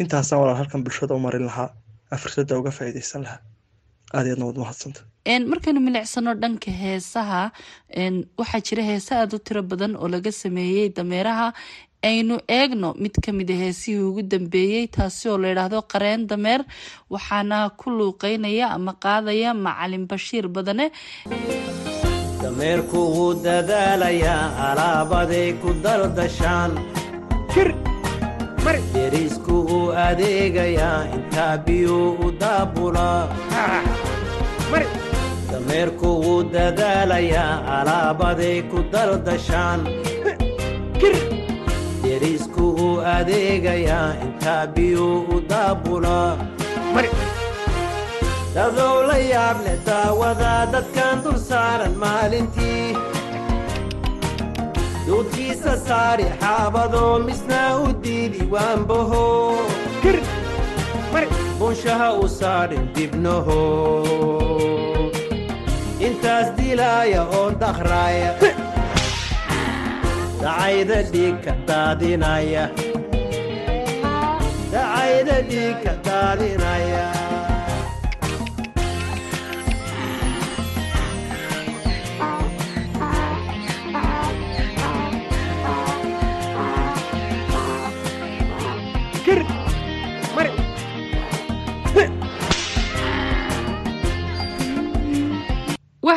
intaasaan 0.02 0.40
walaal 0.42 0.58
halkan 0.60 0.84
bulshada 0.84 1.14
u 1.14 1.20
marin 1.26 1.44
lahaa 1.50 1.68
aan 2.12 2.18
fursadda 2.22 2.58
uga 2.60 2.70
faa'iidaysan 2.78 3.22
lahaa. 3.26 3.40
Aad 4.16 4.26
aadna 4.30 4.44
waad 4.48 4.58
mahadsanta 4.64 5.00
markaynu 5.52 5.80
milicsano 5.86 6.34
dhanka 6.42 6.70
heesaha 6.82 7.42
waxaa 8.40 8.60
jira 8.68 8.82
heese 8.90 9.12
aada 9.20 9.36
u 9.36 9.44
tiro 9.46 9.62
badan 9.70 9.92
oo 9.96 10.08
laga 10.14 10.32
sameeyey 10.42 10.88
dameeraha. 10.98 11.48
Aynu 12.10 12.34
eegno 12.58 12.88
mid 13.02 13.14
ka 13.24 13.32
mid 13.38 13.50
a 13.50 13.56
heesihii 13.62 14.02
ugu 14.08 14.22
dambeeyey 14.32 14.86
taasi 14.96 15.28
oo 15.32 15.38
layidhaahdo 15.44 15.78
qareen 15.92 16.26
dameer 16.30 16.60
waxaana 17.14 17.58
ku 17.80 17.90
luuqeynaya 17.98 18.66
ama 18.76 18.92
qaadaya 19.04 19.50
macalin 19.66 20.04
bashiir 20.10 20.46
badane. 20.56 20.86
Dameerku 22.42 22.98
wuu 23.16 23.34
dadaalayaa 23.46 24.44
alaabaday 24.68 25.48
ku 25.62 25.68
daldashaan 25.84 26.70
derisku 28.94 29.56
uu 29.76 29.90
adeegayaa 30.06 31.00
intaa 31.16 31.58
biyuu 31.66 32.08
u 32.26 32.32
daabulaa 32.40 33.28
dameerku 35.50 36.08
wuu 36.22 36.42
dadaalayaa 36.54 37.52
alaabaday 37.78 38.62
ku 38.70 38.78
daldashaan. 38.92 39.80
Derisku 42.02 42.64
uu 42.84 43.00
adeegayaa 43.16 44.08
intaa 44.26 44.66
biyuu 44.74 45.16
u 45.36 45.40
daabulaa 45.52 46.30
dadow 48.54 48.94
la 49.08 49.16
yaab 49.32 49.58
leh 49.64 49.78
daawadaa 49.88 50.60
dadkan 50.74 51.24
dul 51.24 51.38
saaran 51.48 51.94
maalintii 52.02 53.15
duudkiisa 55.16 55.72
saari 55.88 56.24
xaabadoo 56.40 57.18
misnaa 57.26 57.68
u 57.84 57.86
diidi 58.04 58.40
waanbaho 58.54 59.22
bunshaha 61.60 62.08
u 62.24 62.28
saadhin 62.38 62.84
dibnaho 62.96 63.60
intaas 66.08 66.48
dilaaya 66.58 67.22
oo 67.38 67.46
dakhraaya 67.62 68.30
dacayda 70.42 70.98
dhiigka 71.14 71.52
daadinaya 71.70 72.64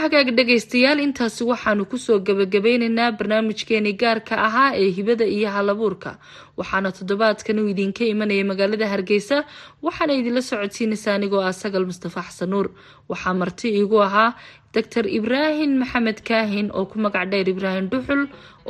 hagaag 0.04 0.30
dhegaystayaal 0.38 1.00
intaasi 1.06 1.44
waxaanu 1.52 1.84
ku 1.92 1.98
soo 1.98 2.20
gebagabeynaynaa 2.28 3.12
barnaamijkeenii 3.20 3.94
gaarka 4.02 4.36
ahaa 4.48 4.72
ee 4.76 4.90
hibada 4.98 5.26
iyo 5.26 5.50
halabuurka. 5.56 6.12
Waxaana 6.58 6.92
toddobaadkan 6.98 7.60
uu 7.60 7.68
idinka 7.74 8.04
imanaya 8.14 8.44
magaalada 8.52 8.88
hargeysa 8.94 9.38
waxaana 9.86 10.14
idinla 10.20 10.42
socodsiinaysaa 10.42 11.16
anigoo 11.18 11.42
ah 11.50 11.54
sagal 11.62 11.86
mustafa 11.90 12.22
xasan 12.28 12.50
nuur 12.50 12.68
waxaa 13.10 13.34
marti 13.42 13.68
iigu 13.80 13.98
ahaa 14.08 14.36
doctor 14.74 15.06
ibraahim 15.20 15.72
maxamed 15.82 16.20
kaahin 16.30 16.68
oo 16.78 16.86
ku 16.86 16.96
magac 17.04 17.30
dheer 17.32 17.48
ibraahim 17.50 17.86
dhuxul 17.92 18.22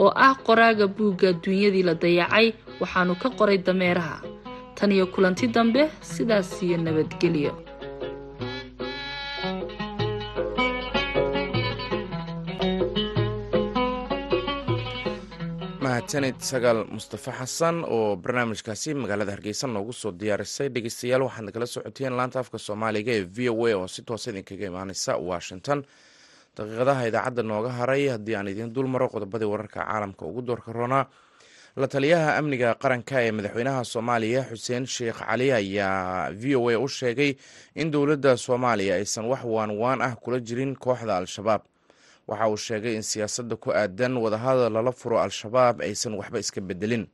oo 0.02 0.12
ah 0.28 0.34
qoraaga 0.48 0.88
buugga 0.88 1.30
adduunyadii 1.34 1.84
la 1.90 1.94
dayacay 2.04 2.48
waxaanu 2.82 3.14
ka 3.22 3.30
qoray 3.30 3.58
dameeraha. 3.58 4.18
Tan 4.76 4.92
iyo 4.92 5.06
kulanti 5.14 5.48
dambe 5.48 5.90
sidaas 6.02 6.64
iyo 6.64 6.78
nabadgelyo 6.78 7.54
mahadsanid 16.00 16.40
sagaal 16.50 16.80
mustafa 16.96 17.32
xasan 17.40 17.84
oo 17.84 18.16
barnaamijkaasi 18.16 18.94
magaalada 18.94 19.32
hargeysa 19.36 19.68
noogu 19.68 19.94
soo 19.94 20.12
diyaarisay. 20.12 20.70
Dhegeystayaal 20.70 21.22
waxaad 21.28 21.46
nagala 21.46 21.66
socoteen 21.68 22.14
laanta 22.18 22.40
afka 22.40 22.58
soomaaliga 22.58 23.12
ee 23.12 23.24
v 23.36 23.50
o 23.50 23.66
a 23.68 23.74
oo 23.76 23.88
si 23.88 24.02
toosa 24.08 24.32
idinkaga 24.32 24.66
imaaneysa 24.72 25.18
washington. 25.18 25.84
Daqiiqadaha 26.58 27.08
idaacadda 27.10 27.44
nooga 27.44 27.70
haray 27.80 28.08
haddii 28.14 28.36
aan 28.36 28.48
idiin 28.48 28.74
dul 28.74 28.88
maro 28.88 29.08
qodobadii 29.10 29.46
wararka 29.52 29.84
caalamka 29.86 30.26
ugu 30.26 30.42
doorka 30.42 30.72
roonaa 30.72 31.06
la 31.76 31.88
taliyaha 31.88 32.38
amniga 32.40 32.76
qaranka 32.76 33.20
ee 33.26 33.32
madaxweynaha 33.32 33.84
soomaaliya 33.84 34.42
xuseen 34.52 34.86
sheekh 34.88 35.20
cali 35.28 35.52
ayaa 35.52 36.32
v 36.32 36.56
o 36.56 36.70
a 36.70 36.78
u 36.80 36.88
sheegay 36.88 37.36
in 37.76 37.92
dowladda 37.92 38.38
soomaaliya 38.38 38.96
aysan 38.96 39.26
wax 39.26 39.44
waan 39.44 39.72
waan 39.82 40.02
ah 40.02 40.16
kula 40.16 40.40
jirin 40.40 40.76
kooxda 40.76 41.18
al-shabaab 41.18 41.62
waxa 42.30 42.48
uu 42.50 42.58
sheegay 42.58 42.94
in 42.96 43.02
siyaasadda 43.12 43.56
ku 43.64 43.70
aadan 43.74 44.14
wadahadal 44.24 44.70
lala 44.74 44.92
furo 44.92 45.18
al-shabaab 45.26 45.82
aysan 45.82 46.14
waxba 46.20 46.40
iska 46.40 46.62
bedelin 46.62 47.06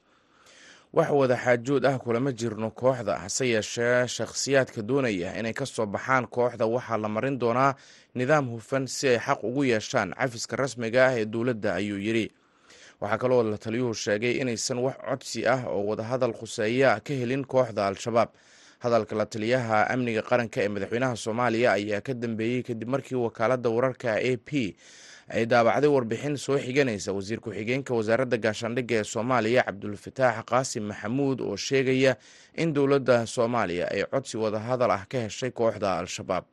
wax 0.95 1.09
wada 1.11 1.35
xaajood 1.43 1.85
ah 1.85 1.97
kulama 1.99 2.31
jirno 2.39 2.69
kooxda 2.71 3.13
hase 3.23 3.45
yeeshee 3.53 4.07
shakhsiyaadka 4.07 4.81
doonaya 4.89 5.35
inay 5.39 5.53
ka 5.53 5.65
soo 5.65 5.85
baxaan 5.85 6.27
kooxda 6.27 6.65
waxaa 6.75 6.97
la 7.03 7.07
marin 7.15 7.39
doonaa 7.39 7.75
nidaam 8.15 8.45
hufan 8.53 8.87
si 8.87 9.07
ay 9.07 9.19
xaq 9.19 9.39
ugu 9.43 9.63
yeeshaan 9.71 10.13
cafiska 10.19 10.55
rasmiga 10.55 11.01
ah 11.07 11.13
ee 11.19 11.25
dowladda 11.25 11.73
ayuu 11.79 11.99
yidhi. 11.99 12.31
Waxaa 13.01 13.17
kaloo 13.17 13.43
la 13.43 13.57
taliyuhu 13.57 13.93
sheegay 13.93 14.39
inaysan 14.41 14.79
wax 14.79 14.95
codsi 15.09 15.47
ah 15.47 15.63
oo 15.67 15.83
wadahadal 15.89 16.31
khuseeya 16.33 16.99
ka 17.03 17.13
helin 17.13 17.43
kooxda 17.45 17.87
al-shabaab 17.87 18.29
hadalka 18.85 19.15
la 19.19 19.25
taliyaha 19.33 19.77
amniga 19.93 20.21
qaranka 20.29 20.57
ee 20.65 20.69
madaxweynaha 20.75 21.15
soomaaliya 21.25 21.69
ayaa 21.77 22.01
ka 22.07 22.13
dambeeyey 22.23 22.61
kadib 22.67 22.89
markii 22.93 23.15
wakaaladda 23.25 23.69
wararka 23.75 24.09
a 24.29 24.31
p 24.47 24.75
ay 25.35 25.43
daabacday 25.51 25.89
warbixin 25.95 26.35
soo 26.37 26.57
xiganaysa. 26.65 27.09
Wasiir 27.17 27.39
ku-xigeenka 27.41 27.91
wasaaradda 27.97 28.37
gaashaandhigga 28.45 28.95
ee 28.95 29.03
soomaaliya 29.13 29.61
cabdulfataax 29.67 30.37
qaasim 30.51 30.83
maxamuud 30.89 31.41
oo 31.41 31.55
sheegaya 31.67 32.13
in 32.61 32.69
dowladda 32.75 33.25
soomaaliya 33.35 33.85
ay 33.95 34.03
codsi 34.13 34.35
wadahadal 34.43 34.91
ah 34.97 35.05
ka 35.11 35.17
heshay 35.25 35.49
kooxda 35.59 35.89
al-shabaab. 36.01 36.45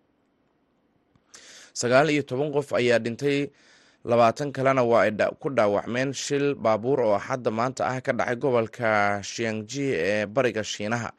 Sagaal 1.81 2.09
iyo 2.15 2.23
toban 2.23 2.51
qof 2.57 2.73
ayaa 2.81 2.99
dhintay. 3.05 3.39
Labaatan 4.11 4.51
kalena 4.57 4.83
waa 4.91 5.05
ay 5.07 5.13
ku 5.41 5.49
dhaawacmeen 5.57 6.11
shil 6.25 6.55
baabuur 6.65 7.01
oo 7.07 7.19
xadda 7.27 7.51
maanta 7.59 7.83
ah 7.93 8.01
ka 8.07 8.13
dhacay 8.19 8.37
gobolka 8.43 8.91
shiangji 9.23 9.87
ee 9.95 10.27
bariga 10.27 10.65
shiinaha 10.73 11.11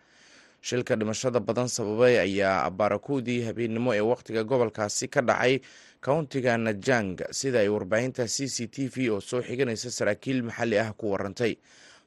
shilka 0.68 0.96
dhimashada 1.00 1.40
badan 1.48 1.68
sababay 1.68 2.16
ayaa 2.26 2.70
baarakoodii 2.80 3.40
habeennimo 3.48 3.90
ee 3.98 4.00
wakhtiga 4.12 4.44
gobolkaasi 4.52 5.06
ka 5.14 5.22
dhacay 5.30 5.60
countiga 6.08 6.58
najang 6.58 7.20
sida 7.40 7.60
ay 7.64 7.68
warbaahinta 7.76 8.28
c 8.36 8.48
c 8.56 8.68
t 8.68 8.88
v 8.94 9.10
oo 9.12 9.20
soo 9.30 9.42
xiganaysa 9.48 9.92
saraakiil 9.92 10.40
maxalli 10.48 10.78
ah 10.80 10.92
ku 11.00 11.12
warantay. 11.12 11.54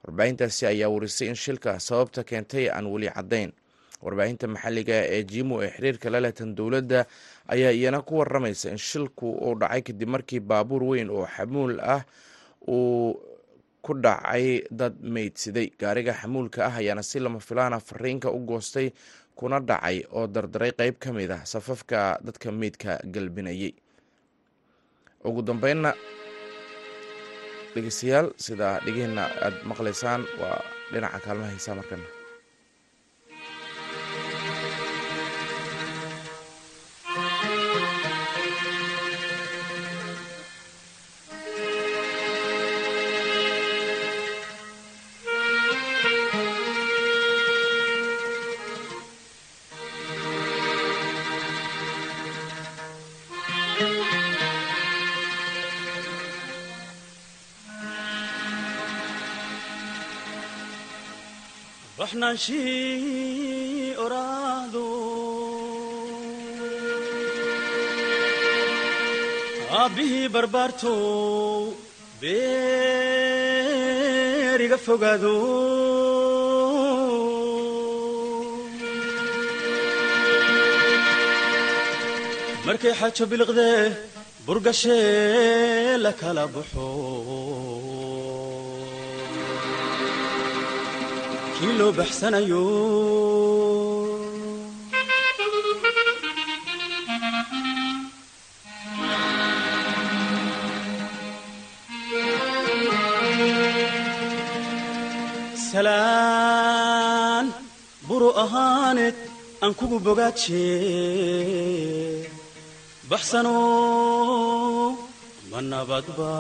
Warbaahintaasi 0.05 0.63
ayaa 0.73 0.89
warisay 0.95 1.29
in 1.29 1.35
shilka 1.35 1.81
sababta 1.81 2.25
keentay 2.25 2.69
aan 2.71 2.87
weli 2.87 3.09
caddayn. 3.17 3.53
Warbaahinta 4.03 4.47
maxalliga 4.49 4.95
ee 5.15 5.23
jiimo 5.25 5.61
ee 5.65 5.71
xiriirka 5.77 6.11
la 6.11 6.21
lehtan 6.21 6.55
dowladda 6.59 7.07
ayaa 7.49 7.73
iyana 7.73 8.01
ku 8.09 8.19
waramaysa 8.21 8.71
in 8.73 8.79
shilku 8.89 9.27
uu 9.37 9.55
dhacay 9.61 9.83
kadib 9.83 10.09
markii 10.09 10.41
baabuur 10.41 10.83
weyn 10.85 11.11
oo 11.11 11.27
xamuul 11.37 11.81
ah 11.81 12.05
uu 12.69 13.17
ku 13.87 13.93
dhacay 14.05 14.47
dad 14.81 14.95
meydsiday. 15.15 15.67
Gaariga 15.81 16.13
xamuulka 16.21 16.61
ah 16.69 16.75
ayaana 16.81 17.03
si 17.11 17.19
lama 17.25 17.39
filaana 17.49 17.79
fariinka 17.89 18.29
u 18.37 18.39
goostay 18.51 18.89
kuna 19.39 19.59
dhacay 19.69 19.99
oo 20.17 20.27
dardaray 20.35 20.73
qeyb 20.81 20.97
ka 21.05 21.11
mid 21.17 21.31
ah 21.37 21.43
safafka 21.53 22.01
dadka 22.27 22.49
meydka 22.61 22.93
galbinayay. 23.15 23.73
Ugu 25.29 25.41
dambeynna 25.49 25.91
dhegeystayaal 27.75 28.29
sida 28.45 28.69
dhegihina 28.85 29.25
aada 29.45 29.59
maqlaysaan 29.71 30.23
waa 30.41 30.59
dhinaca 30.93 31.19
kaalmaha 31.25 31.51
hiisaa 31.55 31.75
markana 31.81 32.07
baxnaanshihi 62.07 63.97
oraahdo 64.05 64.85
aabbihii 69.81 70.29
barbaartow 70.35 71.01
beeriga 72.21 73.19
fogaado 74.87 75.35
markay 82.67 82.95
xajo 83.01 83.25
biliqdee 83.31 83.81
burgashee 84.47 85.99
la 86.05 86.13
kala 86.21 86.45
baxo 86.55 86.87
kii 91.59 91.73
loo 91.79 91.93
baxsanayo. 91.99 92.63
Salaan 106.17 107.47
buru 108.09 108.31
ahaaneed 108.45 109.17
aan 109.63 109.73
kugu 109.79 109.99
bogaaje 110.07 110.65
baxsano 113.11 113.57
ma 115.51 115.59
nabadba 115.71 116.33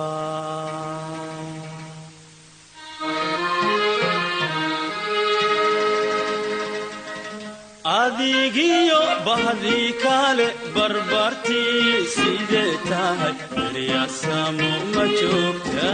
adigiyo 8.02 9.00
bahdii 9.26 9.88
kaale 10.02 10.46
barbartii 10.74 12.06
sidee 12.14 12.72
tahay 12.88 13.34
eryaasamo 13.64 14.70
ma 14.94 15.04
joogta 15.18 15.92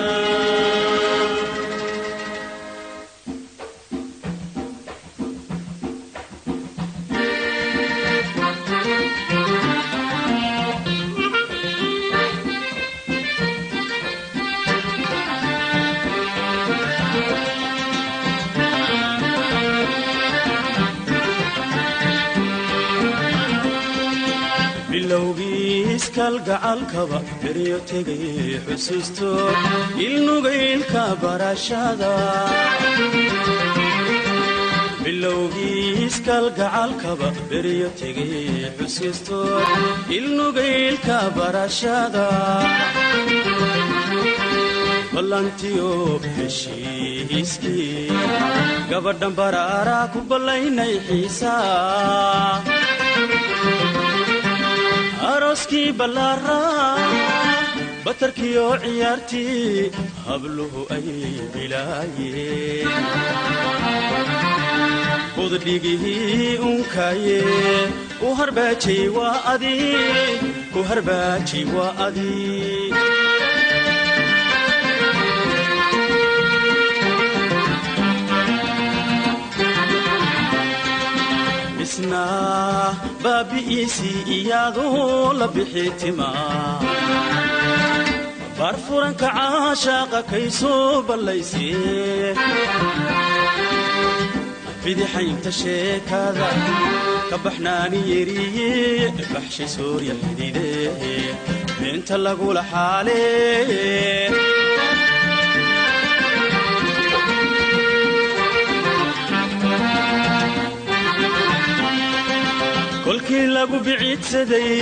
barashada. 31.22 32.12
Bilowgiiskalgacalkaba 35.04 37.28
beryo 37.50 37.88
tegay 38.00 38.70
xusuusto 38.78 39.38
ilnugaylka 40.16 41.18
barashada. 41.36 42.26
Heshiiskii 46.36 48.08
gabadhan 48.90 49.32
baraaraa 49.38 50.06
ku 50.12 50.18
ballaynay 50.30 50.94
xiisaa 51.06 52.81
arooskii 55.52 55.92
ballaaraa 55.92 56.96
batarkiyo 58.04 58.66
ciyaartii 58.82 59.90
habluhu 60.26 60.80
ay 60.96 61.08
bilaayeen. 61.54 62.88
Budhigihii 65.36 66.56
unkaaye 66.68 67.38
u 68.26 68.34
harbaajay 68.40 69.04
waa 69.16 69.36
adi 69.52 69.74
ku 70.72 70.80
harbaajay 70.90 71.64
waa 71.76 71.92
adi 72.06 72.30
isna 81.92 82.24
baabi'iisii 83.22 84.20
iyaadoo 84.36 85.32
la 85.40 85.46
bixi 85.54 85.84
timaa 86.00 86.80
baar 88.58 88.76
furanka 88.84 89.28
caashaaqa 89.36 90.20
kay 90.30 90.46
soo 90.60 91.02
ballaysee 91.08 92.32
bidixaynta 94.84 95.50
sheekada 95.60 96.48
ka 97.30 97.36
baxnaani 97.44 98.00
yeriye 98.10 98.70
baxshi 99.34 99.64
soorya 99.74 100.14
xididee. 100.22 101.36
Beenta 101.78 102.16
lagula 102.26 102.62
xaalee 102.72 104.30
kolkii 113.32 113.48
lagu 113.56 113.78
biciidsaday 113.86 114.72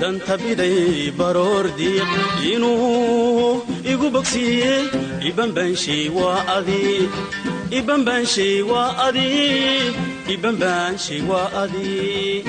danta 0.00 0.34
biday 0.42 1.08
baroor 1.18 1.64
diiq 1.78 2.10
inuu 2.52 3.64
igu 3.92 4.06
bogsiiye 4.14 4.74
ibanbaanshay 5.28 6.04
waa 6.16 6.40
adi 6.56 6.82
ibanbaanshay 7.78 8.56
waa 8.70 8.90
adi 9.06 9.28
ibanbaanshay 10.34 11.20
waa 11.30 11.48
adi. 11.62 12.44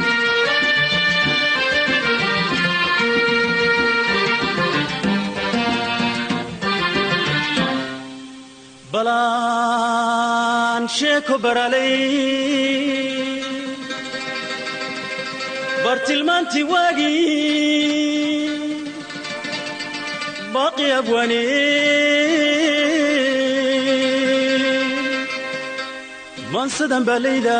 Balaan 9.14 10.88
sheeko 10.96 11.36
baralay 11.44 13.13
bartilmaantii 16.04 16.64
waagii 16.72 18.50
baaqi 20.54 20.86
abwane 21.00 21.42
maansadan 26.54 27.04
baa 27.08 27.20
layda. 27.26 27.58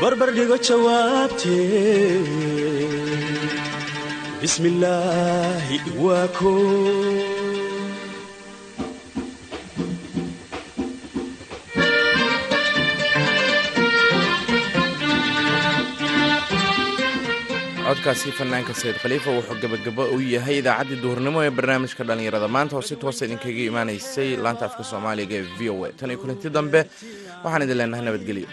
Barbar 0.00 0.30
dhigo 0.36 0.56
jawaabtee 0.68 2.20
bismi 4.40 4.68
illaahi 4.72 5.76
waa 6.04 6.26
ko 6.38 6.52
codkaasi 18.00 18.30
fanaanka 18.38 18.72
sayid 18.80 18.96
khaliifa 19.02 19.30
wuxuu 19.36 19.60
gebagabo 19.62 20.02
u 20.16 20.18
yahay 20.34 20.56
idaacaddii 20.62 21.00
duhurnimo 21.04 21.38
ee 21.46 21.50
barnaamijka 21.58 22.02
dhallinyarada. 22.08 22.48
Maanta 22.56 22.74
oo 22.78 22.82
si 22.88 22.94
toosa 23.02 23.22
idinkaga 23.26 23.62
imaanaysay 23.70 24.30
laanta 24.44 24.64
afka 24.68 24.82
soomaaliga 24.90 25.34
ee 25.40 25.46
v 25.58 25.68
o 25.74 25.84
a. 25.86 25.92
Tan 25.98 26.10
iyo 26.10 26.18
kulanti 26.22 26.48
dambe 26.56 26.80
waxaan 27.44 27.62
idin 27.66 27.76
leenahay 27.80 28.04
nabadgelyo 28.06 28.48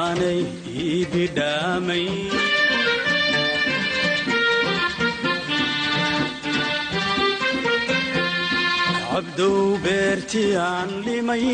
aanay 0.00 0.40
ii 0.84 1.00
bidhaamay 1.12 2.06
cabdow 9.10 9.58
beertii 9.84 10.52
aan 10.68 10.90
limay 11.06 11.44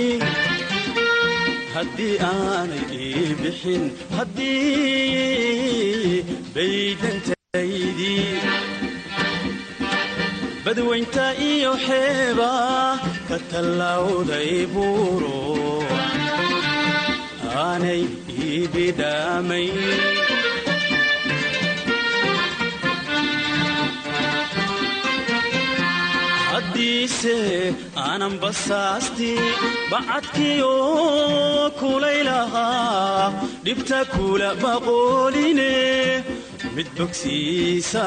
haddii 1.74 2.16
aanay 2.30 2.84
ii 3.06 3.28
bixin 3.40 3.84
haddii 4.16 5.54
baydantaydii 6.54 8.24
badwaynta 10.64 11.26
iyo 11.50 11.72
xeeba 11.86 12.50
ka 13.28 13.36
tallawday 13.50 14.52
buuro 14.74 15.38
aanay 17.62 18.02
ii 18.46 18.60
bidhaamay 18.74 19.66
haddii 26.52 27.02
bogsiise 27.18 27.36
aanan 28.04 28.34
basaasti 28.42 29.30
bacadkiyo 29.90 30.72
kulaylahaa 31.80 33.26
dhibta 33.66 34.00
kula 34.14 34.50
baqooline 34.62 35.72
mid 36.76 36.88
bogsiisa 36.98 38.04